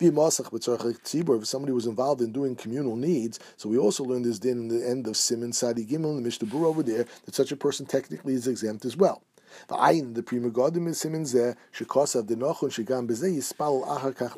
If 0.00 1.46
somebody 1.46 1.72
was 1.72 1.86
involved 1.86 2.20
in 2.22 2.32
doing 2.32 2.56
communal 2.56 2.96
needs, 2.96 3.38
so 3.56 3.68
we 3.68 3.78
also 3.78 4.02
learned 4.04 4.24
this 4.24 4.38
din 4.38 4.58
in 4.58 4.68
the 4.68 4.88
end 4.88 5.06
of 5.06 5.14
Siman 5.14 5.54
Sadi 5.54 5.84
Gimel, 5.84 6.16
the 6.16 6.22
Mishnah 6.22 6.66
over 6.66 6.82
there, 6.82 7.06
that 7.26 7.34
such 7.34 7.52
a 7.52 7.56
person 7.56 7.86
technically 7.86 8.34
is 8.34 8.48
exempt 8.48 8.84
as 8.84 8.96
well. 8.96 9.22
V'ayin 9.68 10.14
the 10.14 10.22
Pri 10.22 10.38
Megadim 10.38 10.88
is 10.88 11.00
simin 11.00 11.24
zeh 11.24 11.56
shekosav 11.72 12.26
denochon 12.26 12.70
shegam 12.70 13.06
bezeh 13.08 13.36
yispal 13.36 13.86
achar 13.86 14.14
kach 14.14 14.36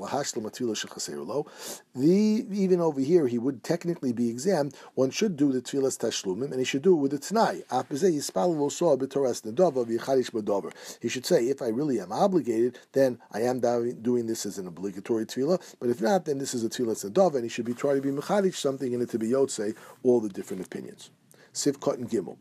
lo. 1.27 1.47
The 1.95 2.47
even 2.53 2.81
over 2.81 3.01
here 3.01 3.27
he 3.27 3.39
would 3.39 3.63
technically 3.63 4.13
be 4.13 4.29
exempt. 4.29 4.77
One 4.95 5.11
should 5.11 5.37
do 5.37 5.53
the 5.53 5.61
tefillas 5.61 5.99
tashlumim 5.99 6.51
and 6.51 6.59
he 6.59 6.65
should 6.65 6.83
do 6.83 6.97
it 6.97 7.01
with 7.01 7.11
the 7.13 7.19
tnai. 7.19 7.63
Af 7.71 7.89
bezeh 7.89 8.15
yispal 8.15 8.57
lo 8.57 8.69
so 8.69 8.97
b'toras 8.97 9.43
nedova 9.43 9.85
v'yichadish 9.87 10.31
b'dover. 10.31 10.73
He 11.01 11.09
should 11.09 11.27
say 11.27 11.49
if 11.49 11.63
I 11.63 11.69
really 11.69 12.01
am 12.01 12.13
obligated, 12.13 12.79
then 12.93 13.19
I 13.33 13.43
am 13.43 13.61
doing 13.61 14.27
this 14.27 14.47
as 14.47 14.59
an 14.59 14.67
obligatory 14.67 15.27
tefillah. 15.27 15.77
But 15.79 15.91
if 15.91 16.01
not, 16.01 16.25
then 16.25 16.39
this 16.39 16.55
is 16.55 16.65
a 16.65 16.69
tefillah 16.69 17.11
nedova, 17.11 17.35
and 17.37 17.45
he 17.45 17.49
should 17.49 17.65
be 17.65 17.75
trying 17.75 17.97
to 17.97 18.03
be 18.03 18.11
mechadish 18.11 18.57
something 18.57 18.93
in 18.93 19.01
it 19.01 19.11
to 19.11 19.19
be 19.19 19.29
yotzei 19.29 19.75
all 20.03 20.21
the 20.21 20.29
different 20.29 20.65
opinions. 20.65 21.11
Sivkot 21.53 21.95
and 21.95 22.09
Gimel. 22.09 22.37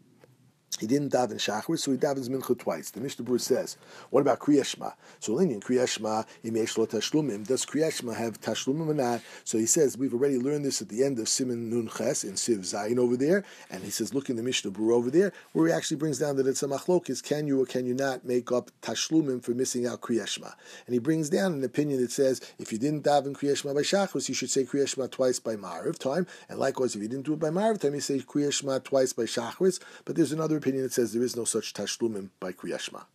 He 0.77 0.87
didn't 0.87 1.11
daven 1.11 1.35
Shachris, 1.35 1.79
so 1.79 1.91
he 1.91 1.97
davens 1.97 2.29
Mincha 2.29 2.57
twice. 2.57 2.91
The 2.91 3.01
Mishnah 3.01 3.25
Berurah 3.25 3.41
says, 3.41 3.77
what 4.11 4.21
about 4.21 4.39
Kriyashma? 4.39 4.93
So 5.19 5.37
in 5.39 5.59
Kriyashma, 5.59 6.25
Imeshlo 6.45 6.87
Tashlumim. 6.87 7.45
Does 7.47 7.65
Kriyashma 7.65 8.15
have 8.15 8.39
Tashlumim 8.39 8.87
or 8.87 8.93
not? 8.93 9.21
So 9.43 9.57
he 9.57 9.65
says, 9.65 9.97
we've 9.97 10.13
already 10.13 10.37
learned 10.37 10.63
this 10.63 10.81
at 10.81 10.89
the 10.89 11.03
end 11.03 11.19
of 11.19 11.25
Siman 11.25 11.69
Nun 11.69 11.89
Ches 11.89 12.23
in 12.23 12.33
Siv 12.33 12.59
Zayin 12.59 12.97
over 12.97 13.17
there. 13.17 13.43
And 13.69 13.83
he 13.83 13.89
says, 13.89 14.13
look 14.13 14.29
in 14.29 14.35
the 14.35 14.43
Mishnah 14.43 14.71
Berurah 14.71 14.93
over 14.93 15.11
there, 15.11 15.33
where 15.53 15.67
he 15.67 15.73
actually 15.73 15.97
brings 15.97 16.19
down 16.19 16.37
that 16.37 16.47
it's 16.47 16.63
a 16.63 16.67
machlokis. 16.67 17.23
Can 17.23 17.47
you 17.47 17.61
or 17.61 17.65
can 17.65 17.85
you 17.85 17.93
not 17.93 18.23
make 18.23 18.51
up 18.51 18.71
Tashlumim 18.81 19.43
for 19.43 19.51
missing 19.51 19.85
out 19.85 20.01
Kriyashma? 20.01 20.53
And 20.85 20.93
he 20.93 20.99
brings 20.99 21.29
down 21.29 21.53
an 21.53 21.63
opinion 21.63 21.99
that 22.01 22.11
says, 22.11 22.41
if 22.57 22.71
you 22.71 22.77
didn't 22.77 23.03
daven 23.03 23.33
Kriyashma 23.33 23.73
by 23.73 23.81
Shachris, 23.81 24.29
you 24.29 24.35
should 24.35 24.49
say 24.51 24.63
Kriyashma 24.63 25.11
twice 25.11 25.39
by 25.39 25.55
Mariv 25.55 25.97
time. 25.97 26.27
And 26.47 26.59
likewise, 26.59 26.95
if 26.95 27.01
you 27.01 27.07
didn't 27.07 27.25
do 27.25 27.33
it 27.33 27.39
by 27.39 27.49
Mariv 27.49 27.81
time, 27.81 27.95
you 27.95 28.01
say 28.01 28.19
Kriyashma 28.19 28.83
twice 28.83 29.13
by 29.13 29.23
Shachris. 29.23 29.79
But 30.05 30.15
there's 30.15 30.31
another 30.31 30.58
opinion 30.59 30.83
that 30.83 30.93
says 30.93 31.13
there 31.13 31.23
is 31.23 31.35
no 31.35 31.45
such 31.45 31.73
tashlumim 31.73 32.29
by 32.39 32.51
Kriyashma. 32.51 33.05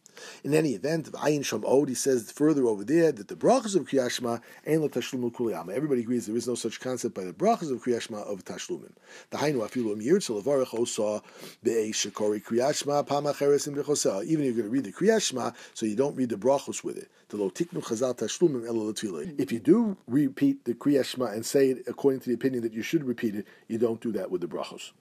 In 0.43 0.55
any 0.55 0.75
event, 0.75 1.11
Ayin 1.13 1.45
Sham 1.45 1.65
Od, 1.65 1.89
he 1.89 1.95
says 1.95 2.31
further 2.31 2.67
over 2.67 2.85
there 2.85 3.11
that 3.13 3.29
the 3.29 3.35
brachas 3.35 3.75
of 3.75 3.89
Kriyashma 3.89 4.41
ain't 4.67 4.83
lo 4.83 4.89
tashlumim 4.89 5.33
kuliyama. 5.33 5.73
Everybody 5.73 6.03
agrees 6.03 6.27
there 6.27 6.37
is 6.37 6.47
no 6.47 6.55
such 6.55 6.81
concept 6.81 7.15
by 7.15 7.25
the 7.25 7.33
brachas 7.33 7.73
of 7.73 7.83
Kriyashma 7.83 8.19
of 8.31 8.45
tashlumim. 8.45 8.93
The 9.31 9.39
Hainu 9.39 9.69
afilu 9.69 9.97
mir 9.97 10.19
tzelavarach 10.19 10.79
osa 10.79 11.23
be'ei 11.63 11.93
shekori 11.93 12.43
Kriyashma 12.43 13.07
pamacheres 13.07 13.67
im 13.67 13.75
bechosel. 13.75 14.25
Even 14.25 14.45
if 14.45 14.55
you're 14.55 14.67
going 14.67 14.67
to 14.67 14.71
read 14.71 14.85
the 14.85 14.93
Kriyashma, 14.93 15.55
so 15.75 15.87
you 15.87 15.97
don't 15.97 16.15
read 16.15 16.29
the 16.29 16.37
brachos 16.37 16.85
with 16.85 16.97
it. 16.97 17.09
If 19.39 19.53
you 19.53 19.59
do 19.59 19.97
repeat 20.07 20.65
the 20.65 20.75
Kriyashma 20.75 21.33
and 21.33 21.45
say 21.45 21.71
it 21.71 21.85
according 21.89 22.21
to 22.21 22.29
the 22.29 22.35
opinion 22.35 22.63
that 22.63 22.73
you 22.73 22.83
should 22.83 23.03
repeat 23.05 23.35
it, 23.35 23.47
you 23.67 23.79
don't 23.79 24.01
do 24.01 24.13
that 24.13 24.31
with 24.31 24.41
the 24.41 24.47
brachos 24.47 24.93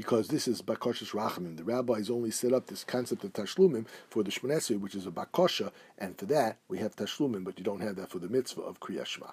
because 0.00 0.28
this 0.28 0.48
is 0.48 0.62
Bakosha's 0.62 1.10
Rachamim. 1.10 1.58
The 1.58 1.62
rabbis 1.62 2.08
only 2.08 2.30
set 2.30 2.54
up 2.54 2.68
this 2.68 2.84
concept 2.84 3.22
of 3.22 3.34
Tashlumim 3.34 3.84
for 4.08 4.22
the 4.22 4.30
Shmonesri, 4.30 4.80
which 4.80 4.94
is 4.94 5.06
a 5.06 5.10
Bakosha, 5.10 5.72
and 5.98 6.16
for 6.16 6.24
that 6.24 6.56
we 6.68 6.78
have 6.78 6.96
Tashlumim, 6.96 7.44
but 7.44 7.58
you 7.58 7.64
don't 7.64 7.82
have 7.82 7.96
that 7.96 8.08
for 8.08 8.18
the 8.18 8.30
mitzvah 8.30 8.62
of 8.62 8.80
Kriyashma. 8.80 9.32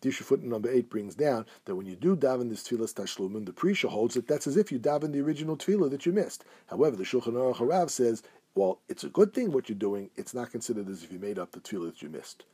Dirshu 0.00 0.22
footnote 0.22 0.50
number 0.50 0.70
eight 0.70 0.88
brings 0.88 1.16
down 1.16 1.46
that 1.64 1.74
when 1.74 1.86
you 1.86 1.96
do 1.96 2.14
daven 2.14 2.48
this 2.48 2.62
tefillah 2.62 2.94
tashlumim, 2.94 3.44
the 3.44 3.50
Prisha 3.50 3.88
holds 3.88 4.14
that 4.14 4.28
that's 4.28 4.46
as 4.46 4.56
if 4.56 4.70
you 4.70 4.78
daven 4.78 5.10
the 5.10 5.20
original 5.20 5.56
tefillah 5.56 5.90
that 5.90 6.06
you 6.06 6.12
missed. 6.12 6.44
However, 6.68 6.94
the 6.94 7.02
Shulchan 7.02 7.32
Aruch 7.32 7.56
Harav 7.56 7.90
says, 7.90 8.22
well, 8.54 8.78
it's 8.88 9.02
a 9.02 9.08
good 9.08 9.34
thing 9.34 9.50
what 9.50 9.68
you're 9.68 9.76
doing. 9.76 10.10
It's 10.14 10.32
not 10.32 10.52
considered 10.52 10.88
as 10.88 11.02
if 11.02 11.10
you 11.10 11.18
made 11.18 11.40
up 11.40 11.50
the 11.50 11.58
tefillah 11.58 11.86
that 11.86 12.02
you 12.02 12.08
missed. 12.08 12.44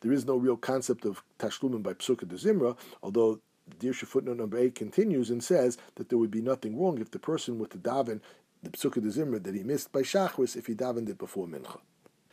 There 0.00 0.12
is 0.12 0.26
no 0.26 0.34
real 0.34 0.56
concept 0.56 1.04
of 1.04 1.22
tashlumim 1.38 1.84
by 1.84 1.94
psukkah 1.94 2.26
de 2.26 2.34
zimra, 2.34 2.76
although 3.04 3.38
Dirshu 3.70 4.06
footnote 4.06 4.36
number 4.36 4.58
eight 4.58 4.74
continues 4.74 5.30
and 5.30 5.42
says 5.42 5.78
that 5.96 6.08
there 6.08 6.18
would 6.18 6.30
be 6.30 6.42
nothing 6.42 6.78
wrong 6.78 7.00
if 7.00 7.10
the 7.10 7.18
person 7.18 7.58
were 7.58 7.66
to 7.68 7.78
daven 7.78 8.20
the 8.62 8.70
Psukkah 8.70 9.02
de 9.02 9.08
Zimra 9.08 9.42
that 9.42 9.54
he 9.54 9.62
missed 9.62 9.92
by 9.92 10.02
Shachris 10.02 10.56
if 10.56 10.66
he 10.66 10.74
davened 10.74 11.08
it 11.08 11.18
before 11.18 11.46
Mincha. 11.46 11.80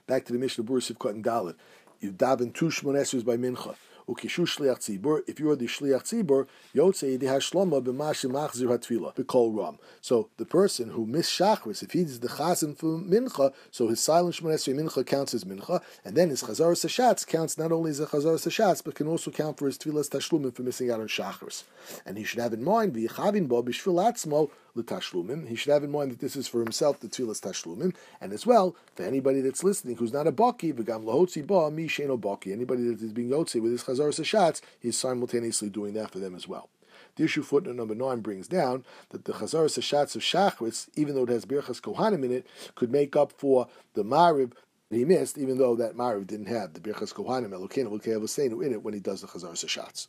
Back 0.08 0.26
to 0.26 0.34
the 0.34 0.40
Mishnah 0.40 0.64
Berurah 0.64 0.94
Sivkot 0.94 1.12
and 1.12 1.24
Dalit. 1.24 1.56
You 2.00 2.12
daven 2.12 2.54
two 2.54 2.68
Shmonesers 2.68 3.26
by 3.26 3.38
Mincha 3.38 3.76
ukishu 4.12 4.46
shliach 4.46 4.80
tzibur. 4.80 5.22
If 5.27 5.39
you 5.39 5.50
are 5.50 5.56
the 5.56 5.68
shliach 5.68 6.03
tzibur, 6.03 6.48
yotze 6.75 7.18
yedi 7.18 7.24
hashloma 7.24 7.82
b'mashim 7.82 8.32
machzir 8.32 8.68
hatfila 8.68 9.15
b'kol 9.15 9.58
ram. 9.58 9.77
So 10.01 10.30
the 10.38 10.46
person 10.46 10.89
who 10.89 11.06
missed 11.06 11.32
shachris, 11.32 11.82
if 11.82 11.91
he's 11.91 12.20
the 12.20 12.27
chazan 12.27 12.77
for 12.77 13.00
mincha, 13.00 13.53
so 13.72 13.88
his 13.88 14.00
silent 14.00 14.36
shmonesri 14.36 14.75
mincha 14.75 15.06
counts 15.06 15.34
as 15.34 15.44
mincha, 15.44 15.82
and 16.03 16.15
then 16.15 16.30
his 16.30 16.44
chazar 16.44 16.74
sashatz 16.74 17.25
counts 17.25 17.58
not 17.58 17.72
only 17.72 17.91
as 17.91 18.00
a 18.00 18.08
chazar 18.08 18.36
sashatz, 18.36 18.84
but 18.84 18.96
can 18.96 19.08
also 19.08 19.32
count 19.32 19.58
for 19.58 19.65
his 19.65 19.77
tefillas 19.77 20.10
tashlumin 20.10 20.53
for 20.53 20.63
missing 20.63 20.91
out 20.91 21.00
on 21.00 21.08
shachris. 21.08 21.63
And 22.06 22.18
he 22.18 22.24
should 22.24 22.39
have 22.39 22.53
in 22.53 22.63
mind 22.63 22.94
v'yichavin 22.94 23.48
bo 23.48 23.63
b'shvil 23.63 24.12
atzmo 24.12 24.50
l'tashlumim. 24.75 25.48
He 25.48 25.56
should 25.56 25.74
have 25.74 25.84
in 25.84 25.92
mind 25.92 26.12
that 26.12 26.20
this 26.20 26.36
is 26.36 26.48
for 26.48 26.60
himself 26.60 27.00
the 27.00 27.08
tefillas 27.08 27.42
tashlumim, 27.42 27.96
and 28.20 28.34
as 28.34 28.46
well 28.46 28.75
for 28.96 29.04
anybody 29.04 29.42
that's 29.42 29.63
listening 29.63 29.98
who's 29.98 30.13
not 30.13 30.28
a 30.28 30.32
baki 30.32 30.74
v'gam 30.74 31.04
lahotzi 31.04 31.46
ba 31.46 31.70
mi 31.72 31.88
sheno 31.88 32.20
baki. 32.20 32.51
Anybody 32.51 32.84
that 32.88 33.01
is 33.01 33.13
being 33.13 33.30
yotzi 33.30 33.62
with 33.62 33.72
his 33.72 33.84
chazar 33.84 34.10
sashatz, 34.10 34.62
he's 34.80 34.98
simultaneously 34.98 35.70
doing 35.70 35.94
that 35.94 36.12
for 36.12 36.20
them 36.20 36.36
as 36.36 36.48
well. 36.48 36.70
Dirshu 37.18 37.44
footnote 37.44 37.75
number 37.75 37.96
nine 37.96 38.22
brings 38.22 38.48
down 38.48 38.86
that 39.10 39.25
the 39.25 39.34
chazar 39.34 39.66
sashatz 39.66 40.16
of 40.16 40.22
shachritz, 40.22 40.88
even 40.96 41.16
though 41.16 41.24
it 41.24 41.30
has 41.30 41.46
birchas 41.46 41.82
kohanim 41.82 42.24
in 42.24 42.32
it, 42.32 42.48
could 42.75 42.92
make 42.92 43.16
up 43.16 43.32
for 43.32 43.68
the 43.94 44.04
mariv 44.04 44.54
he 44.90 45.06
missed, 45.06 45.38
even 45.38 45.58
though 45.58 45.75
that 45.75 45.96
mariv 45.96 46.28
didn't 46.28 46.48
have 46.48 46.74
the 46.74 46.80
birchas 46.80 47.13
kohanim 47.13 47.51
elokenu 47.51 47.92
l'keavosenu 47.92 48.66
in 48.66 48.74
it 48.74 48.84
when 48.84 48.94
he 48.94 49.00
does 49.00 49.22
the 49.22 49.28
chazar 49.28 49.51
sashatz. 49.51 50.08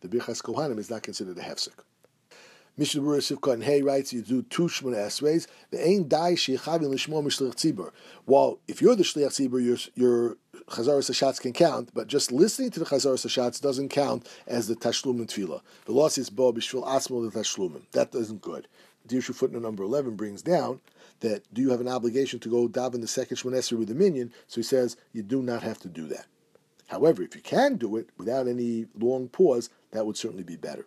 The 0.00 0.08
birchas 0.08 0.42
kohanim 0.42 0.78
is 0.78 0.90
not 0.90 1.02
considered 1.02 1.38
a 1.38 1.42
hefsek. 1.42 1.80
Mishnah 2.76 3.02
Berurah 3.02 3.18
Sivkot 3.18 3.52
and 3.54 3.64
Hay 3.64 3.82
writes 3.82 4.12
you 4.12 4.20
do 4.20 4.42
two 4.42 4.64
Shmona 4.64 4.96
Esreis. 4.96 5.46
The 5.70 5.86
ain 5.86 6.08
dai 6.08 6.32
sheychavin 6.32 6.92
l'shmo 6.92 7.22
mishliach 7.22 7.54
tzibur. 7.54 7.92
While 8.24 8.58
if 8.66 8.82
you're 8.82 8.96
the 8.96 9.04
shliach 9.04 9.28
tzibur, 9.28 9.64
your 9.64 9.78
your 9.94 10.36
Chazar 10.70 10.98
Sashatz 10.98 11.40
can 11.40 11.52
count, 11.52 11.90
but 11.94 12.08
just 12.08 12.32
listening 12.32 12.70
to 12.70 12.80
the 12.80 12.86
Chazar 12.86 13.14
Sashatz 13.14 13.60
doesn't 13.60 13.90
count 13.90 14.26
as 14.46 14.66
the 14.66 14.74
Tashlum 14.74 15.20
and. 15.20 15.60
The 15.84 15.92
loss 15.92 16.18
is 16.18 16.30
Bo 16.30 16.52
Bishvil 16.52 16.84
Asmo 16.84 17.30
the 17.30 17.38
Tashlumim. 17.38 17.82
That 17.92 18.12
isn't 18.14 18.40
good. 18.40 18.66
Dirshu 19.06 19.34
footnote 19.34 19.62
number 19.62 19.84
11 19.84 20.16
brings 20.16 20.42
down 20.42 20.80
that 21.20 21.42
do 21.54 21.60
you 21.60 21.70
have 21.70 21.80
an 21.80 21.88
obligation 21.88 22.40
to 22.40 22.48
go 22.48 22.66
daven 22.66 23.02
the 23.02 23.06
second 23.06 23.36
Shmonesri 23.36 23.78
with 23.78 23.88
the 23.88 23.94
minyan? 23.94 24.32
So 24.48 24.56
he 24.56 24.62
says 24.62 24.96
you 25.12 25.22
do 25.22 25.42
not 25.42 25.62
have 25.62 25.78
to 25.80 25.88
do 25.88 26.08
that. 26.08 26.26
However, 26.88 27.22
if 27.22 27.36
you 27.36 27.40
can 27.40 27.76
do 27.76 27.96
it 27.96 28.08
without 28.18 28.48
any 28.48 28.86
long 28.98 29.28
pause, 29.28 29.70
that 29.92 30.06
would 30.06 30.16
certainly 30.16 30.44
be 30.44 30.56
better. 30.56 30.86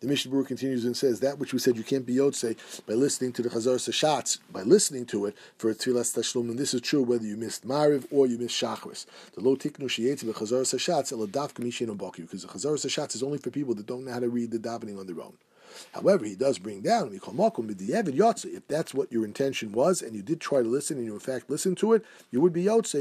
The 0.00 0.08
Mishnah 0.08 0.30
Berurah 0.30 0.46
continues 0.46 0.84
and 0.84 0.94
says 0.94 1.20
that 1.20 1.38
which 1.38 1.54
we 1.54 1.58
said 1.58 1.78
you 1.78 1.82
can't 1.82 2.04
be 2.04 2.16
Yotze 2.16 2.54
by 2.86 2.92
listening 2.92 3.32
to 3.32 3.40
the 3.40 3.48
Chazar 3.48 3.76
Sashatz, 3.76 4.38
by 4.52 4.60
listening 4.60 5.06
to 5.06 5.24
it 5.24 5.34
for 5.56 5.70
a 5.70 5.74
Tfilas 5.74 6.14
Tashlum, 6.14 6.50
and 6.50 6.58
this 6.58 6.74
is 6.74 6.82
true 6.82 7.02
whether 7.02 7.24
you 7.24 7.34
missed 7.34 7.66
Mariv 7.66 8.06
or 8.10 8.26
you 8.26 8.36
missed 8.36 8.60
Shachris. 8.60 9.06
The 9.32 9.40
Lo 9.40 9.56
Tiknu 9.56 9.84
Shiyetz 9.84 10.20
the 10.20 10.34
Chazar 10.34 10.64
Sashatz, 10.64 11.14
Eladaf 11.14 11.54
Kamishin 11.54 11.86
because 12.14 12.42
the 12.42 12.48
Chazar 12.48 12.74
Sashatz 12.74 13.14
is 13.14 13.22
only 13.22 13.38
for 13.38 13.50
people 13.50 13.74
that 13.74 13.86
don't 13.86 14.04
know 14.04 14.12
how 14.12 14.20
to 14.20 14.28
read 14.28 14.50
the 14.50 14.58
davening 14.58 15.00
on 15.00 15.06
their 15.06 15.22
own. 15.22 15.32
However, 15.92 16.24
he 16.24 16.34
does 16.34 16.58
bring 16.58 16.82
down 16.82 17.12
if 17.12 18.68
that's 18.68 18.94
what 18.94 19.12
your 19.12 19.24
intention 19.24 19.72
was, 19.72 20.02
and 20.02 20.14
you 20.14 20.22
did 20.22 20.40
try 20.40 20.62
to 20.62 20.68
listen, 20.68 20.96
and 20.96 21.06
you 21.06 21.14
in 21.14 21.20
fact 21.20 21.50
listened 21.50 21.78
to 21.78 21.92
it, 21.92 22.04
you 22.30 22.40
would 22.40 22.52
be 22.52 22.64
yotze 22.64 22.96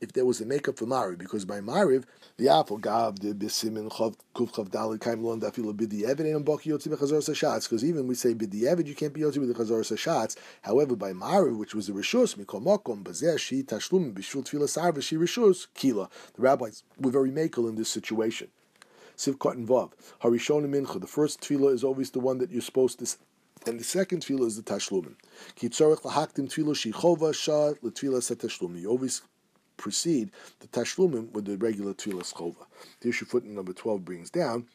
if 0.00 0.12
there 0.12 0.24
was 0.24 0.40
a 0.40 0.46
makeup 0.46 0.78
for 0.78 0.86
Mariv, 0.86 1.18
because 1.18 1.44
by 1.44 1.60
Mariv, 1.60 2.04
the 2.36 2.48
apple 2.48 2.78
gav 2.78 3.20
the 3.20 3.34
bisimin 3.34 3.90
chav 3.90 4.14
kuf 4.34 4.52
chav 4.52 4.68
dalid 4.68 5.00
kaim 5.00 5.22
lon 5.22 5.40
dafilo 5.40 5.74
b'di'evid 5.74 6.34
and 6.34 6.46
baki 6.46 6.66
yotze 6.66 6.88
b'chazor 6.88 7.20
sashatz, 7.20 7.64
because 7.64 7.84
even 7.84 8.06
we 8.06 8.14
say 8.14 8.34
b'di'evid, 8.34 8.86
you 8.86 8.94
can't 8.94 9.12
be 9.12 9.20
yotze 9.20 9.38
with 9.38 9.48
the 9.48 9.54
chazor 9.54 9.80
sashatz. 9.80 10.36
However, 10.62 10.96
by 10.96 11.12
Mariv, 11.12 11.56
which 11.58 11.74
was 11.74 11.86
the 11.86 11.92
rishus, 11.92 12.36
mikol 12.36 12.62
mokom 12.62 13.02
bazeh 13.02 13.38
shi 13.38 13.62
tashlum 13.62 14.12
b'shul 14.14 14.42
tefillah 14.44 14.68
sarvis 14.68 15.02
shi 15.02 15.16
rishus 15.16 15.66
kila. 15.74 16.08
The 16.34 16.42
rabbis 16.42 16.82
were 16.98 17.10
very 17.10 17.30
makel 17.30 17.68
in 17.68 17.76
this 17.76 17.88
situation. 17.88 18.48
Sivkot 19.20 19.52
and 19.52 19.68
Vav. 19.68 19.92
Harishon 20.22 20.66
Mincha. 20.66 20.98
The 20.98 21.06
first 21.06 21.42
tefillah 21.42 21.74
is 21.74 21.84
always 21.84 22.10
the 22.10 22.20
one 22.20 22.38
that 22.38 22.50
you're 22.50 22.62
supposed 22.62 23.00
to. 23.00 23.16
And 23.66 23.78
the 23.78 23.84
second 23.84 24.22
tefillah 24.22 24.46
is 24.46 24.56
the 24.56 24.62
tashlumin. 24.62 25.16
Ki 25.56 25.68
tzorech 25.68 26.00
lahaktim 26.00 26.48
tefillah 26.48 26.74
shichova 26.74 27.34
shah 27.34 27.74
letefillah 27.82 28.22
set 28.22 28.42
You 28.80 28.88
always 28.88 29.20
precede 29.76 30.30
the 30.60 30.68
tashlumim 30.68 31.32
with 31.32 31.44
the 31.44 31.58
regular 31.58 31.92
tefillah 31.92 32.32
schova. 32.32 32.64
Dirshu 33.02 33.26
footnote 33.26 33.52
number 33.56 33.74
12 33.74 34.06
brings 34.06 34.30
down, 34.30 34.66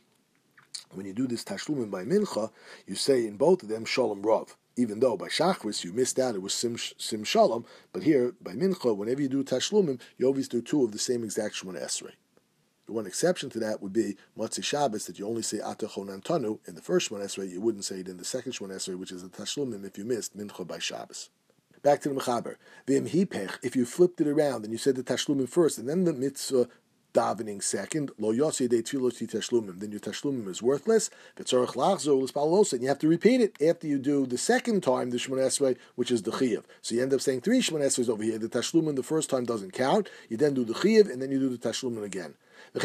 when 0.92 1.08
you 1.08 1.14
do 1.14 1.26
this 1.26 1.44
tashlumim 1.44 1.90
by 1.90 2.04
mincha, 2.04 2.52
you 2.86 2.94
say 2.94 3.26
in 3.26 3.38
both 3.38 3.64
of 3.64 3.70
them 3.70 3.84
shalom 3.84 4.22
rav. 4.22 4.56
Even 4.78 5.00
though 5.00 5.18
by 5.18 5.28
shachris 5.28 5.84
you 5.84 5.92
missed 5.92 6.20
out, 6.20 6.36
it 6.36 6.42
was 6.44 6.54
sim, 6.54 6.78
sim 6.78 7.24
shalom, 7.24 7.66
but 7.94 8.04
here 8.04 8.36
by 8.40 8.52
mincha, 8.52 8.96
whenever 8.96 9.24
you 9.24 9.28
do 9.28 9.44
tashlumim, 9.44 10.00
you 10.20 10.28
always 10.28 10.48
do 10.48 10.62
two 10.62 10.84
of 10.84 10.92
the 10.92 11.00
same 11.00 11.24
exact 11.24 11.56
shemona 11.56 11.84
esrei. 11.84 12.12
The 12.86 12.94
one 12.94 13.08
exception 13.08 13.50
to 13.52 13.60
that 13.60 13.82
would 13.82 13.94
be 13.94 14.16
Motzi 14.38 14.64
Shabbos, 14.64 15.06
that 15.08 15.18
you 15.18 15.28
only 15.28 15.42
say 15.42 15.58
Atachonan 15.58 16.24
Tanu 16.24 16.60
in 16.68 16.76
the 16.76 16.82
first 16.82 17.10
Shemon 17.10 17.24
Esrei, 17.24 17.50
you 17.50 17.60
wouldn't 17.60 17.86
say 17.86 18.02
it 18.02 18.08
in 18.08 18.18
the 18.18 18.26
second 18.26 18.52
Shemon 18.52 18.76
Esrei, 18.76 18.98
which 18.98 19.12
is 19.12 19.24
a 19.24 19.28
Tashlumim 19.28 19.86
if 19.86 19.98
you 19.98 20.06
missed 20.06 20.38
Mincha 20.38 20.68
by 20.68 20.78
Shabbos. 20.78 21.30
Back 21.82 22.02
to 22.02 22.10
the 22.10 22.16
Mechaber. 22.16 22.56
V'im 22.88 23.58
if 23.64 23.76
you 23.76 23.86
flipped 23.86 24.22
it 24.22 24.28
around 24.28 24.64
and 24.64 24.72
you 24.72 24.78
said 24.78 24.96
the 24.96 25.04
Tashlumim 25.04 25.50
first 25.50 25.78
and 25.78 25.90
then 25.90 26.04
the 26.04 26.14
mitzvah 26.14 26.68
davening 27.16 27.64
second, 27.64 28.12
lo 28.20 28.34
yossi 28.34 28.68
de 28.68 28.84
tefillos 28.84 29.18
tashlumim, 29.26 29.80
then 29.80 29.90
your 29.90 30.02
tashlumim 30.02 30.48
is 30.50 30.62
worthless. 30.62 31.10
V'tzorach 31.38 31.76
lachzor 31.76 32.22
l'spalosa, 32.22 32.74
and 32.74 32.82
you 32.84 32.90
have 32.90 33.00
to 33.00 33.08
repeat 33.08 33.40
it 33.40 33.56
after 33.62 33.88
you 33.88 33.98
do 33.98 34.26
the 34.26 34.38
second 34.38 34.84
time 34.84 35.10
the 35.10 35.18
Shemon 35.18 35.40
Esrei, 35.40 35.78
which 35.96 36.12
is 36.12 36.24
the 36.24 36.32
chiyuv. 36.32 36.64
So 36.82 36.94
you 36.94 37.02
end 37.02 37.14
up 37.14 37.22
saying 37.22 37.42
three 37.42 37.62
Shemon 37.62 37.82
Esreis 37.82 38.10
over 38.10 38.22
here. 38.22 38.38
The 38.38 38.50
tashlumim 38.50 38.96
the 38.96 39.04
first 39.04 39.30
time 39.30 39.46
doesn't 39.46 39.72
count. 39.72 40.10
You 40.30 40.38
then 40.38 40.54
do 40.54 40.66
the 40.66 40.74
chiyuv, 40.74 41.12
and 41.12 41.22
then 41.22 41.32
you 41.32 41.40
do 41.40 41.50
the 41.50 41.58
tashlumim 41.58 42.04
again. 42.04 42.36
And 42.74 42.84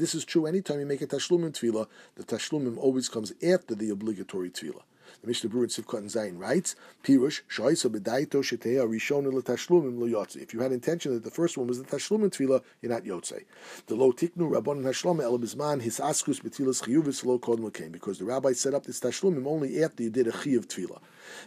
this 0.00 0.14
is 0.14 0.24
true 0.24 0.46
anytime 0.46 0.80
you 0.80 0.86
make 0.86 1.02
a 1.02 1.06
tashlumim 1.06 1.52
tefillah, 1.52 1.86
the 2.16 2.24
tashlumim 2.24 2.78
always 2.78 3.08
comes 3.08 3.32
after 3.42 3.74
the 3.74 3.90
obligatory 3.90 4.50
tefillah. 4.50 4.82
The 5.22 5.28
Mishnah 5.28 5.50
Berurah 5.50 5.68
Sivkot 5.68 6.02
Zayin 6.12 6.36
writes, 6.36 6.74
Pirush, 7.04 7.42
Shoiso 7.48 7.88
Bedaito 7.88 8.42
Sheteya 8.42 8.88
Rishon 8.88 9.24
Tashlumim 9.44 9.96
Lo 10.00 10.08
Yotze. 10.08 10.42
If 10.42 10.52
you 10.52 10.58
had 10.58 10.72
intention 10.72 11.14
that 11.14 11.22
the 11.22 11.30
first 11.30 11.56
one 11.56 11.68
was 11.68 11.80
the 11.80 11.84
Tashlumim 11.84 12.30
Tefillah, 12.30 12.60
you're 12.80 12.90
not 12.90 13.04
Yotze. 13.04 13.44
The 13.86 13.94
Lo 13.94 14.10
Tiknu 14.10 14.50
Rabban 14.50 14.82
Hashlom 14.82 15.22
El 15.22 15.38
Bizman 15.38 15.80
His 15.80 16.00
Askus 16.00 16.42
Betilas 16.42 16.82
Chiyuvis 16.82 17.24
Lo 17.24 17.38
Kodem 17.38 17.70
Lakem. 17.70 17.92
Because 17.92 18.18
the 18.18 18.24
rabbi 18.24 18.50
set 18.52 18.74
up 18.74 18.84
this 18.84 18.98
Tashlumim 18.98 19.46
only 19.46 19.84
after 19.84 20.02
you 20.02 20.10
did 20.10 20.26
a 20.26 20.32
Chiyav 20.32 20.66
Tefillah. 20.66 20.98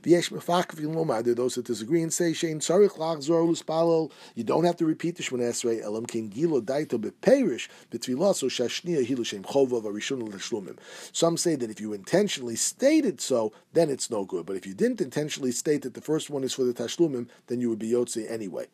V'yesh 0.04 0.32
Mefakvim 0.32 0.96
Lomar. 0.96 1.22
There 1.22 1.34
are 1.34 1.36
those 1.36 1.56
that 1.56 1.66
disagree 1.66 2.02
and 2.02 2.14
say, 2.14 2.32
Shein 2.32 2.60
Tzarich 2.60 2.98
Lach 2.98 3.24
Zor 3.24 3.42
Luspalel. 3.42 4.10
You 4.36 4.46
don't 4.46 4.64
have 4.64 4.78
to 4.78 4.86
repeat 4.86 5.18
the 5.18 5.24
Shemon 5.24 5.42
Esrei 5.42 5.84
Elam 5.84 6.06
King 6.06 6.30
Gilo 6.30 6.62
Daito 6.62 6.98
Beperish 6.98 7.68
Betfilah 7.92 8.34
So 8.34 8.48
Shashnia 8.48 9.06
Hilu 9.06 9.26
Shem 9.26 9.44
Chova 9.44 9.84
Varishon 9.84 10.22
Tashlumim. 10.32 10.78
Some 11.12 11.36
say 11.36 11.56
that 11.56 11.70
if 11.70 11.82
you 11.82 11.92
intentionally 11.92 12.56
stated 12.56 13.20
so, 13.20 13.52
then 13.76 13.90
it's 13.90 14.10
no 14.10 14.26
good. 14.26 14.46
But 14.46 14.56
if 14.56 14.66
you 14.66 14.74
didn't 14.74 15.02
intentionally 15.02 15.52
state 15.52 15.84
that 15.84 15.94
the 15.94 16.02
first 16.02 16.30
one 16.30 16.44
is 16.44 16.54
for 16.54 16.64
the 16.64 16.74
Tashlumim, 16.74 17.28
then 17.48 17.62
you 17.62 17.70
would 17.70 17.80
be 17.80 17.92
Yotze 17.92 18.30
anyway. 18.30 18.66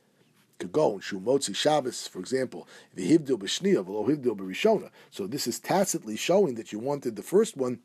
Kagon, 0.59 1.01
Shumotzi 1.01 1.55
Shabbos, 1.55 2.07
for 2.07 2.19
example, 2.19 2.67
Vihivdil 2.95 3.39
B'Shniya, 3.39 3.83
V'lo 3.83 4.07
Hivdil 4.07 4.37
B'Rishona. 4.37 4.91
So 5.09 5.27
this 5.27 5.47
is 5.47 5.59
tacitly 5.59 6.15
showing 6.15 6.55
that 6.55 6.71
you 6.71 6.79
wanted 6.79 7.15
the 7.15 7.23
first 7.23 7.57
one 7.57 7.79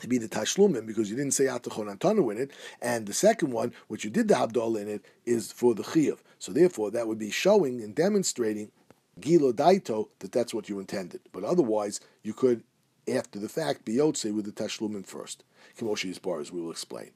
to 0.00 0.08
be 0.08 0.16
the 0.16 0.28
Tashlumim 0.28 0.86
because 0.86 1.10
you 1.10 1.16
didn't 1.16 1.34
say 1.34 1.44
Atachon 1.44 1.94
Antanu 1.94 2.32
in 2.32 2.38
it, 2.38 2.50
and 2.80 3.06
the 3.06 3.12
second 3.12 3.52
one, 3.52 3.74
which 3.88 4.04
you 4.04 4.10
did 4.10 4.28
the 4.28 4.34
Habdol 4.34 4.80
in 4.80 4.88
it, 4.88 5.04
is 5.26 5.52
for 5.52 5.74
the 5.74 5.82
Chiyav. 5.82 6.18
So 6.38 6.52
therefore, 6.52 6.90
that 6.92 7.06
would 7.06 7.18
be 7.18 7.30
showing 7.30 7.82
and 7.82 7.94
demonstrating 7.94 8.72
Gilo 9.20 9.52
Daito 9.52 10.08
that 10.20 10.32
that's 10.32 10.54
what 10.54 10.70
you 10.70 10.80
intended. 10.80 11.20
But 11.30 11.44
otherwise, 11.44 12.00
you 12.22 12.32
could 12.32 12.64
after 13.08 13.38
the 13.38 13.48
fact, 13.48 13.84
biyotze 13.84 14.34
with 14.34 14.44
the 14.44 14.52
tashlumin 14.52 15.06
first. 15.06 15.44
Kimoshi 15.78 16.20
bar, 16.20 16.40
as 16.40 16.52
we 16.52 16.60
will 16.60 16.70
explain. 16.70 17.10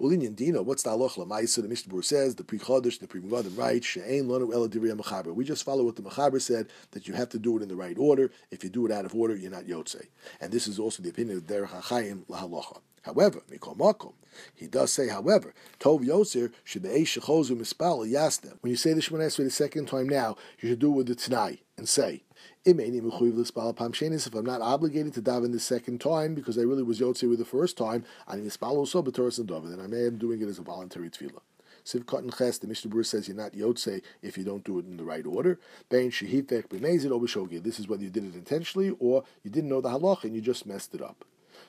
Ulinyan 0.00 0.36
Dino, 0.36 0.62
what's 0.62 0.82
the 0.82 0.90
halach 0.90 1.14
lamaisa? 1.14 1.62
The 1.62 1.68
Mishnah 1.68 2.02
says 2.02 2.34
the 2.36 2.44
pre-chodesh, 2.44 2.98
the 2.98 3.06
Pri 3.06 3.20
Megadim 3.20 3.56
right. 3.58 3.82
She'ain 3.82 4.26
lanu 4.26 4.52
ela 4.52 4.68
mechaber. 4.68 5.34
We 5.34 5.44
just 5.44 5.64
follow 5.64 5.84
what 5.84 5.96
the 5.96 6.02
mechaber 6.02 6.40
said 6.40 6.68
that 6.92 7.08
you 7.08 7.14
have 7.14 7.30
to 7.30 7.38
do 7.38 7.56
it 7.56 7.62
in 7.62 7.68
the 7.68 7.76
right 7.76 7.98
order. 7.98 8.30
If 8.50 8.62
you 8.62 8.70
do 8.70 8.86
it 8.86 8.92
out 8.92 9.04
of 9.04 9.14
order, 9.14 9.34
you're 9.34 9.50
not 9.50 9.64
yotze. 9.64 10.06
And 10.40 10.52
this 10.52 10.68
is 10.68 10.78
also 10.78 11.02
the 11.02 11.10
opinion 11.10 11.38
of 11.38 11.44
Derech 11.44 11.68
Hachayim 11.68 12.26
lahalacha. 12.26 12.80
However, 13.02 13.42
mikol 13.50 13.76
makom, 13.76 14.12
he 14.54 14.68
does 14.68 14.92
say, 14.92 15.08
however, 15.08 15.52
tov 15.80 16.04
yosir 16.06 16.52
should 16.62 16.84
mispal 16.84 18.08
yastem. 18.08 18.56
When 18.60 18.70
you 18.70 18.76
say 18.76 18.92
the 18.92 19.00
Shemon 19.00 19.36
the 19.36 19.50
second 19.50 19.86
time 19.86 20.08
now, 20.08 20.36
you 20.60 20.68
should 20.68 20.78
do 20.78 20.92
it 20.92 20.96
with 20.96 21.06
the 21.08 21.16
Tanai 21.16 21.62
and 21.76 21.88
say, 21.88 22.22
if 22.64 24.34
I'm 24.34 24.44
not 24.44 24.60
obligated 24.60 25.14
to 25.14 25.22
daven 25.22 25.52
the 25.52 25.60
second 25.60 26.00
time 26.00 26.34
because 26.34 26.58
I 26.58 26.62
really 26.62 26.82
was 26.82 27.00
yotze 27.00 27.28
with 27.28 27.38
the 27.38 27.44
first 27.44 27.76
time, 27.76 28.04
and 28.28 28.58
also 28.62 29.02
then 29.02 29.80
I 29.80 29.86
may 29.86 30.06
am 30.06 30.18
doing 30.18 30.40
it 30.42 30.48
as 30.48 30.58
a 30.58 30.62
voluntary 30.62 31.10
tefillah. 31.10 31.40
Sivkot 31.84 32.18
and 32.20 32.36
Ches, 32.36 32.58
the 32.58 32.68
Mishnah 32.68 32.90
Berurah 32.90 33.06
says 33.06 33.28
you're 33.28 33.36
not 33.36 33.52
yotze 33.52 34.02
if 34.22 34.38
you 34.38 34.44
don't 34.44 34.64
do 34.64 34.78
it 34.78 34.86
in 34.86 34.96
the 34.96 35.04
right 35.04 35.26
order. 35.26 35.58
Bein 35.88 36.10
shehitek 36.10 36.68
b'mezid 36.68 37.10
obishogi. 37.10 37.62
This 37.62 37.80
is 37.80 37.88
whether 37.88 38.04
you 38.04 38.10
did 38.10 38.24
it 38.24 38.34
intentionally 38.34 38.94
or 39.00 39.24
you 39.42 39.50
didn't 39.50 39.70
know 39.70 39.80
the 39.80 39.90
halach 39.90 40.24
and 40.24 40.34
you 40.34 40.40
just 40.40 40.64
messed 40.66 40.94
it 40.94 41.02
up. 41.02 41.24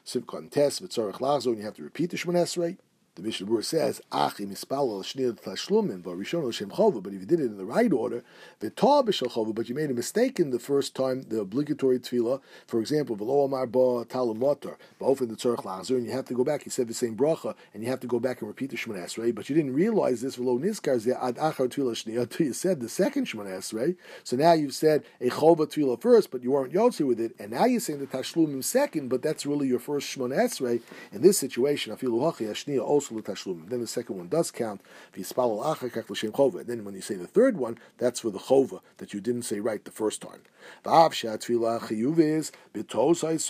Sivkot 0.05 0.37
and 0.37 0.51
Tes 0.51 0.79
v'tzorach 0.79 1.19
lazo, 1.19 1.49
and 1.49 1.59
you 1.59 1.65
have 1.65 1.75
to 1.75 1.83
repeat 1.83 2.11
the 2.11 2.17
Shemon 2.17 2.35
Esrei. 2.35 2.77
The 3.15 3.21
Mishnah 3.21 3.45
Berurah 3.45 3.63
says, 3.63 4.01
"Ach 4.11 4.39
im 4.39 4.49
v'rishon 4.49 6.43
l'shem 6.43 6.69
chova." 6.71 7.03
But 7.03 7.13
if 7.13 7.19
you 7.19 7.27
did 7.27 7.39
it 7.39 7.45
in 7.45 7.57
the 7.57 7.65
right 7.65 7.93
order, 7.93 8.23
v'tah 8.59 9.05
b'shel 9.05 9.53
but 9.53 9.69
you 9.69 9.75
made 9.75 9.91
a 9.91 9.93
mistake 9.93 10.39
in 10.39 10.49
the 10.49 10.57
first 10.57 10.95
time, 10.95 11.21
the 11.29 11.41
obligatory 11.41 11.99
tefillah, 11.99 12.41
for 12.65 12.79
example, 12.79 13.15
v'lo 13.15 13.45
amar 13.45 13.67
ba 13.67 14.05
talum 14.05 14.39
motor, 14.39 14.77
the 14.97 15.05
la'azur, 15.05 15.97
and 15.97 16.07
you 16.07 16.11
have 16.11 16.25
to 16.25 16.33
go 16.33 16.43
back. 16.43 16.63
He 16.63 16.71
said 16.71 16.87
the 16.87 16.95
same 16.95 17.15
bracha, 17.15 17.53
and 17.75 17.83
you 17.83 17.89
have 17.89 17.99
to 17.99 18.07
go 18.07 18.19
back 18.19 18.41
and 18.41 18.47
repeat 18.47 18.71
the 18.71 18.77
Shemon 18.77 18.97
Esrei, 18.97 19.35
but 19.35 19.47
you 19.47 19.55
didn't 19.55 19.75
realize 19.75 20.21
this 20.21 20.37
v'lo 20.37 20.59
nizkar 20.59 20.95
ad 21.21 21.35
achar 21.35 21.67
tefillah 21.69 22.19
until 22.19 22.47
you 22.47 22.53
said 22.53 22.79
the 22.79 22.89
second 22.89 23.27
Shemon 23.27 23.45
Esrei. 23.45 23.95
So 24.23 24.37
now 24.37 24.53
you've 24.53 24.73
said 24.73 25.03
a 25.21 25.29
chova 25.29 25.67
tefillah 25.67 26.01
first, 26.01 26.31
but 26.31 26.41
you 26.41 26.49
weren't 26.49 26.73
yotzi 26.73 27.05
with 27.05 27.19
it, 27.19 27.35
and 27.37 27.51
now 27.51 27.65
you're 27.65 27.79
saying 27.79 27.99
the 27.99 28.07
tashlumim 28.07 28.63
second, 28.63 29.09
but 29.09 29.21
that's 29.21 29.45
really 29.45 29.67
your 29.67 29.77
first 29.77 30.07
Shemon 30.07 30.35
Esrei. 30.35 30.81
In 31.11 31.21
this 31.21 31.37
situation, 31.37 31.95
afilu 31.95 32.19
hachi 32.19 32.49
ashniyah 32.49 32.81
also 32.81 33.02
l'tashlumim. 33.11 33.69
Then 33.69 33.81
the 33.81 33.87
second 33.87 34.17
one 34.17 34.27
does 34.27 34.51
count. 34.51 34.81
Then 35.13 36.85
when 36.85 36.95
you 36.95 37.01
say 37.01 37.15
the 37.15 37.27
third 37.27 37.57
one, 37.57 37.77
that's 37.97 38.21
for 38.21 38.29
the 38.29 38.39
chova 38.39 38.79
that 38.97 39.13
you 39.13 39.21
didn't 39.21 39.43
say 39.43 39.59
right 39.59 39.83
the 39.83 39.91
first 39.91 40.21
time. 40.21 40.41
So 40.85 40.91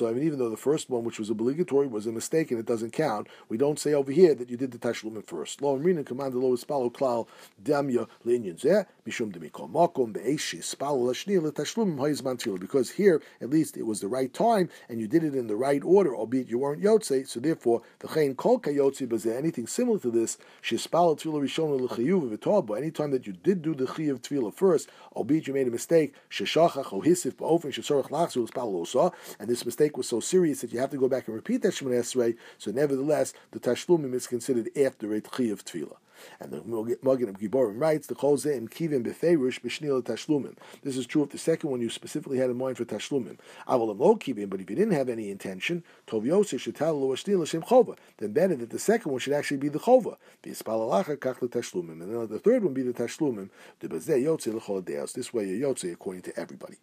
I 0.07 0.13
mean, 0.13 0.23
even 0.23 0.39
though 0.39 0.49
the 0.49 0.57
first 0.57 0.89
one, 0.89 1.03
which 1.03 1.19
was 1.19 1.29
obligatory, 1.29 1.87
was 1.87 2.07
a 2.07 2.11
mistake 2.11 2.49
and 2.49 2.59
it 2.59 2.65
doesn't 2.65 2.91
count, 2.91 3.27
we 3.49 3.57
don't 3.57 3.77
say 3.77 3.93
over 3.93 4.11
here 4.11 4.33
that 4.33 4.49
you 4.49 4.57
did 4.57 4.71
the 4.71 4.79
tashlumim 4.79 5.23
first. 5.23 5.61
Lo 5.61 5.77
amrina 5.77 6.03
command 6.03 6.33
lo 6.33 6.55
ispalo 6.55 6.91
klal 6.91 7.27
damya 7.63 8.07
le'inyan 8.25 8.59
zeh 8.59 8.85
mishum 9.07 9.31
demikol 9.31 9.69
makom 9.69 10.13
be'eshi 10.13 10.57
ispalo 10.59 11.05
lashni 11.05 11.39
le'tashlumim 11.39 11.99
ha'izman 11.99 12.37
tefillah. 12.37 12.59
Because 12.59 12.89
here, 12.91 13.21
at 13.39 13.51
least, 13.51 13.77
it 13.77 13.85
was 13.85 13.99
the 13.99 14.07
right 14.07 14.33
time 14.33 14.69
and 14.89 14.99
you 14.99 15.07
did 15.07 15.23
it 15.23 15.35
in 15.35 15.45
the 15.45 15.55
right 15.55 15.83
order, 15.83 16.15
albeit 16.15 16.49
you 16.49 16.57
weren't 16.57 16.81
yotze. 16.81 17.27
So 17.27 17.39
therefore, 17.39 17.83
the 17.99 18.07
chayin 18.07 18.35
kol 18.35 18.59
kayotze, 18.59 19.07
anything 19.43 19.67
similar 19.67 19.99
to 19.99 20.09
this, 20.09 20.37
shispalo 20.61 21.19
tefillah 21.19 21.43
rishon 21.43 21.79
l'chiyuv 21.79 22.37
v'tob. 22.37 22.75
Anytime 22.77 23.11
that 23.11 23.27
you 23.27 23.33
did 23.33 23.61
do 23.61 23.75
the 23.75 23.85
chiyuv 23.85 24.21
tefillah 24.21 24.53
first, 24.53 24.89
albeit 25.15 25.47
you 25.47 25.53
made 25.53 25.67
a 25.67 25.71
mistake, 25.71 26.13
sheshachach 26.29 26.85
ohisif 26.85 27.33
ba'ofen 27.35 27.71
shesorach 27.71 28.09
lachzu 28.09 28.43
l'spalo 28.43 29.13
and 29.39 29.49
this 29.49 29.65
mistake 29.65 29.97
was 29.97 30.07
so 30.07 30.19
serious 30.19 30.61
that 30.61 30.71
you 30.71 30.79
have 30.79 30.89
to 30.89 30.97
go 30.97 31.07
back 31.07 31.27
and 31.27 31.35
repeat 31.35 31.61
that 31.61 31.73
Shemon 31.73 31.99
Esrei. 31.99 32.35
So 32.57 32.71
nevertheless, 32.71 33.33
the 33.51 33.59
tashlumim 33.59 34.13
is 34.13 34.27
considered 34.27 34.69
after 34.77 35.13
a 35.13 35.21
chiyuv 35.21 35.63
tefillah. 35.63 35.97
And 36.39 36.51
the 36.51 36.97
Magen 37.01 37.29
of 37.29 37.39
Giborim 37.39 37.79
writes, 37.79 38.07
the 38.07 38.15
Chol 38.15 38.37
Zeim 38.37 38.69
Kivim 38.69 39.03
Beferish 39.03 39.61
B'Shnil 39.61 40.01
Tashlumim. 40.03 40.55
This 40.83 40.97
is 40.97 41.05
true 41.05 41.23
if 41.23 41.29
the 41.29 41.37
second 41.37 41.69
one 41.69 41.81
you 41.81 41.89
specifically 41.89 42.37
had 42.37 42.49
in 42.49 42.57
mind 42.57 42.77
for 42.77 42.85
Tashlumim. 42.85 43.37
Avolam 43.67 43.99
Lo 43.99 44.15
Kivim, 44.15 44.49
but 44.49 44.61
if 44.61 44.69
you 44.69 44.75
didn't 44.75 44.93
have 44.93 45.09
any 45.09 45.29
intention, 45.29 45.83
Tov 46.07 46.25
Yosef 46.25 46.61
should 46.61 46.75
tell 46.75 46.99
Lo 46.99 47.07
Shnil 47.15 47.39
Hashem 47.39 47.63
Chova. 47.63 47.97
Then 48.17 48.31
better 48.31 48.55
that 48.55 48.69
the 48.69 48.79
second 48.79 49.11
one 49.11 49.19
should 49.19 49.33
actually 49.33 49.57
be 49.57 49.69
the 49.69 49.79
Chova. 49.79 50.17
V'Yispalalacha 50.43 51.17
Kach 51.17 51.39
Tashlumim. 51.39 52.01
And 52.01 52.01
then 52.01 52.27
the 52.27 52.39
third 52.39 52.63
one 52.63 52.73
be 52.73 52.83
the 52.83 52.93
Tashlumim. 52.93 53.49
This 53.79 55.33
way 55.33 55.47
you're 55.47 55.75
according 55.93 56.21
to 56.23 56.39
everybody. 56.39 56.77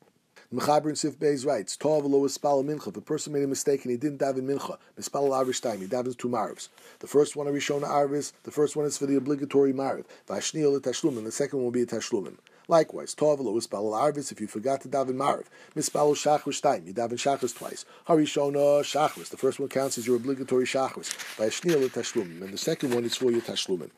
Mechaber 0.53 0.87
and 0.87 0.99
Sif 0.99 1.17
Beis 1.17 1.47
writes, 1.47 1.77
Tov 1.77 2.03
lo 2.03 2.27
ispal 2.27 2.65
mincha. 2.65 2.89
If 2.89 2.97
a 2.97 3.01
person 3.01 3.33
made 3.33 3.45
a 3.45 3.47
mistake 3.47 3.85
and 3.85 3.93
he 3.93 3.97
didn't 3.97 4.19
daven 4.19 4.43
mincha, 4.43 4.79
mispal 4.99 5.31
arish 5.31 5.61
time, 5.61 5.79
he 5.79 5.87
davens 5.87 6.19
two 6.19 6.29
marvs. 6.29 6.71
The 6.99 7.07
first 7.07 7.37
one 7.37 7.47
a 7.47 7.53
rishona 7.53 7.85
arvis, 7.85 8.33
the 8.43 8.51
first 8.51 8.75
one 8.75 8.85
is 8.85 8.99
for 8.99 9.07
the 9.07 9.15
obligatory 9.15 9.73
marv. 9.73 10.07
Vashniel 10.27 10.77
a 10.77 10.81
tashlumim, 10.81 11.23
the 11.23 11.31
second 11.31 11.61
one 11.61 11.67
will 11.67 11.71
be 11.71 11.83
a 11.83 11.87
tashlumim. 11.87 12.39
Likewise, 12.67 13.15
Tov 13.15 13.39
lo 13.39 13.53
ispal 13.55 13.93
arvis, 13.93 14.33
if 14.33 14.41
you 14.41 14.49
forgot 14.49 14.81
to 14.81 14.89
daven 14.89 15.15
marv. 15.15 15.45
Mispal 15.77 16.17
shachris 16.17 16.61
time, 16.61 16.85
you 16.85 16.93
daven 16.93 17.13
shachris 17.13 17.57
twice. 17.57 17.85
Harishona 18.09 18.81
shachris, 18.81 19.29
the 19.29 19.37
first 19.37 19.61
one 19.61 19.69
counts 19.69 19.99
as 19.99 20.09
your 20.09 20.17
obligatory 20.17 20.65
shachris. 20.65 21.15
Vashniel 21.37 21.87
a 21.87 21.89
tashlumim, 21.89 22.43
and 22.43 22.53
the 22.53 22.59
second 22.59 22.93
one 22.93 23.05
is 23.05 23.15
for 23.15 23.31
your 23.31 23.43
tashlumim. 23.43 23.91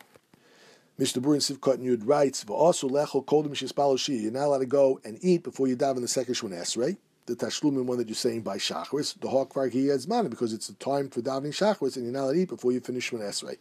Mishnah 0.98 1.22
Berurah 1.22 1.34
in 1.34 1.56
Sivkot 1.56 1.78
Yud 1.78 2.02
writes, 2.04 2.44
"V'asu 2.44 2.90
lechol 2.90 3.24
kodim 3.24 3.52
shispalo 3.54 3.96
You're 4.08 4.30
not 4.30 4.44
allowed 4.46 4.58
to 4.58 4.66
go 4.66 5.00
and 5.04 5.18
eat 5.22 5.42
before 5.42 5.66
you 5.66 5.76
daven 5.76 6.02
the 6.02 6.08
second 6.08 6.34
Shemon 6.34 6.52
Esrei 6.52 6.96
the 7.26 7.36
tashlumin 7.36 7.84
one 7.84 7.98
that 7.98 8.08
you're 8.08 8.14
saying 8.14 8.42
by 8.42 8.56
shachris, 8.56 9.18
the 9.20 9.28
hawk 9.28 9.52
he 9.70 9.86
has 9.86 10.08
mana 10.08 10.28
because 10.28 10.52
it's 10.52 10.66
the 10.66 10.74
time 10.74 11.08
for 11.08 11.20
davening 11.20 11.48
shachris 11.48 11.96
and 11.96 12.04
you're 12.04 12.12
not 12.12 12.24
allowed 12.24 12.32
to 12.32 12.38
eat 12.40 12.48
before 12.48 12.72
you 12.72 12.80
finish 12.80 13.10
Shemon 13.10 13.20
Esrei. 13.20 13.58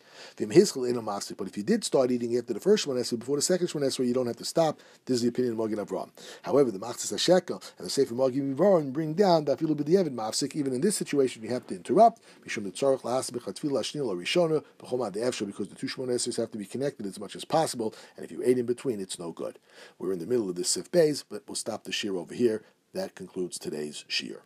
But 1.37 1.47
if 1.47 1.57
you 1.57 1.63
did 1.63 1.83
start 1.83 2.11
eating 2.11 2.35
after 2.37 2.53
the 2.53 2.59
first 2.59 2.85
Shemon 2.85 2.99
Esrei, 2.99 3.19
before 3.19 3.35
the 3.35 3.41
second 3.41 3.67
Shemon 3.67 3.83
Esrei, 3.83 4.07
you 4.07 4.13
don't 4.13 4.27
have 4.27 4.37
to 4.37 4.45
stop. 4.45 4.79
This 5.05 5.15
is 5.15 5.21
the 5.23 5.29
opinion 5.29 5.59
of 5.59 5.59
Avram. 5.87 6.09
However, 6.43 6.71
the 6.71 6.79
Machzis 6.79 7.13
Hashekel 7.13 7.61
and 7.77 7.85
the 7.85 7.89
Sefer 7.89 8.15
Avram 8.15 8.93
bring 8.93 9.13
down 9.13 9.45
that 9.45 9.59
Filu 9.59 9.75
B'diavad 9.75 10.13
Mafsik. 10.15 10.55
Even 10.55 10.73
in 10.73 10.81
this 10.81 10.95
situation, 10.95 11.43
you 11.43 11.49
have 11.49 11.67
to 11.67 11.75
interrupt. 11.75 12.21
The 12.43 12.49
because 15.45 15.67
the 15.67 15.75
two 15.75 15.87
Shemon 15.87 16.07
Esreis 16.07 16.37
have 16.37 16.51
to 16.51 16.57
be 16.57 16.65
connected 16.65 17.05
as 17.05 17.19
much 17.19 17.35
as 17.35 17.45
possible. 17.45 17.93
And 18.15 18.25
if 18.25 18.31
you 18.31 18.41
ate 18.43 18.57
in 18.57 18.65
between, 18.65 18.99
it's 18.99 19.19
no 19.19 19.31
good. 19.31 19.59
We're 19.99 20.13
in 20.13 20.19
the 20.19 20.27
middle 20.27 20.49
of 20.49 20.55
this 20.55 20.69
Sif 20.69 20.91
Bays, 20.91 21.23
but 21.27 21.43
we'll 21.47 21.55
stop 21.55 21.83
the 21.83 21.91
shiur 21.91 22.17
over 22.17 22.33
here. 22.33 22.63
That 22.93 23.15
concludes 23.15 23.57
today's 23.57 24.03
Shiur. 24.09 24.41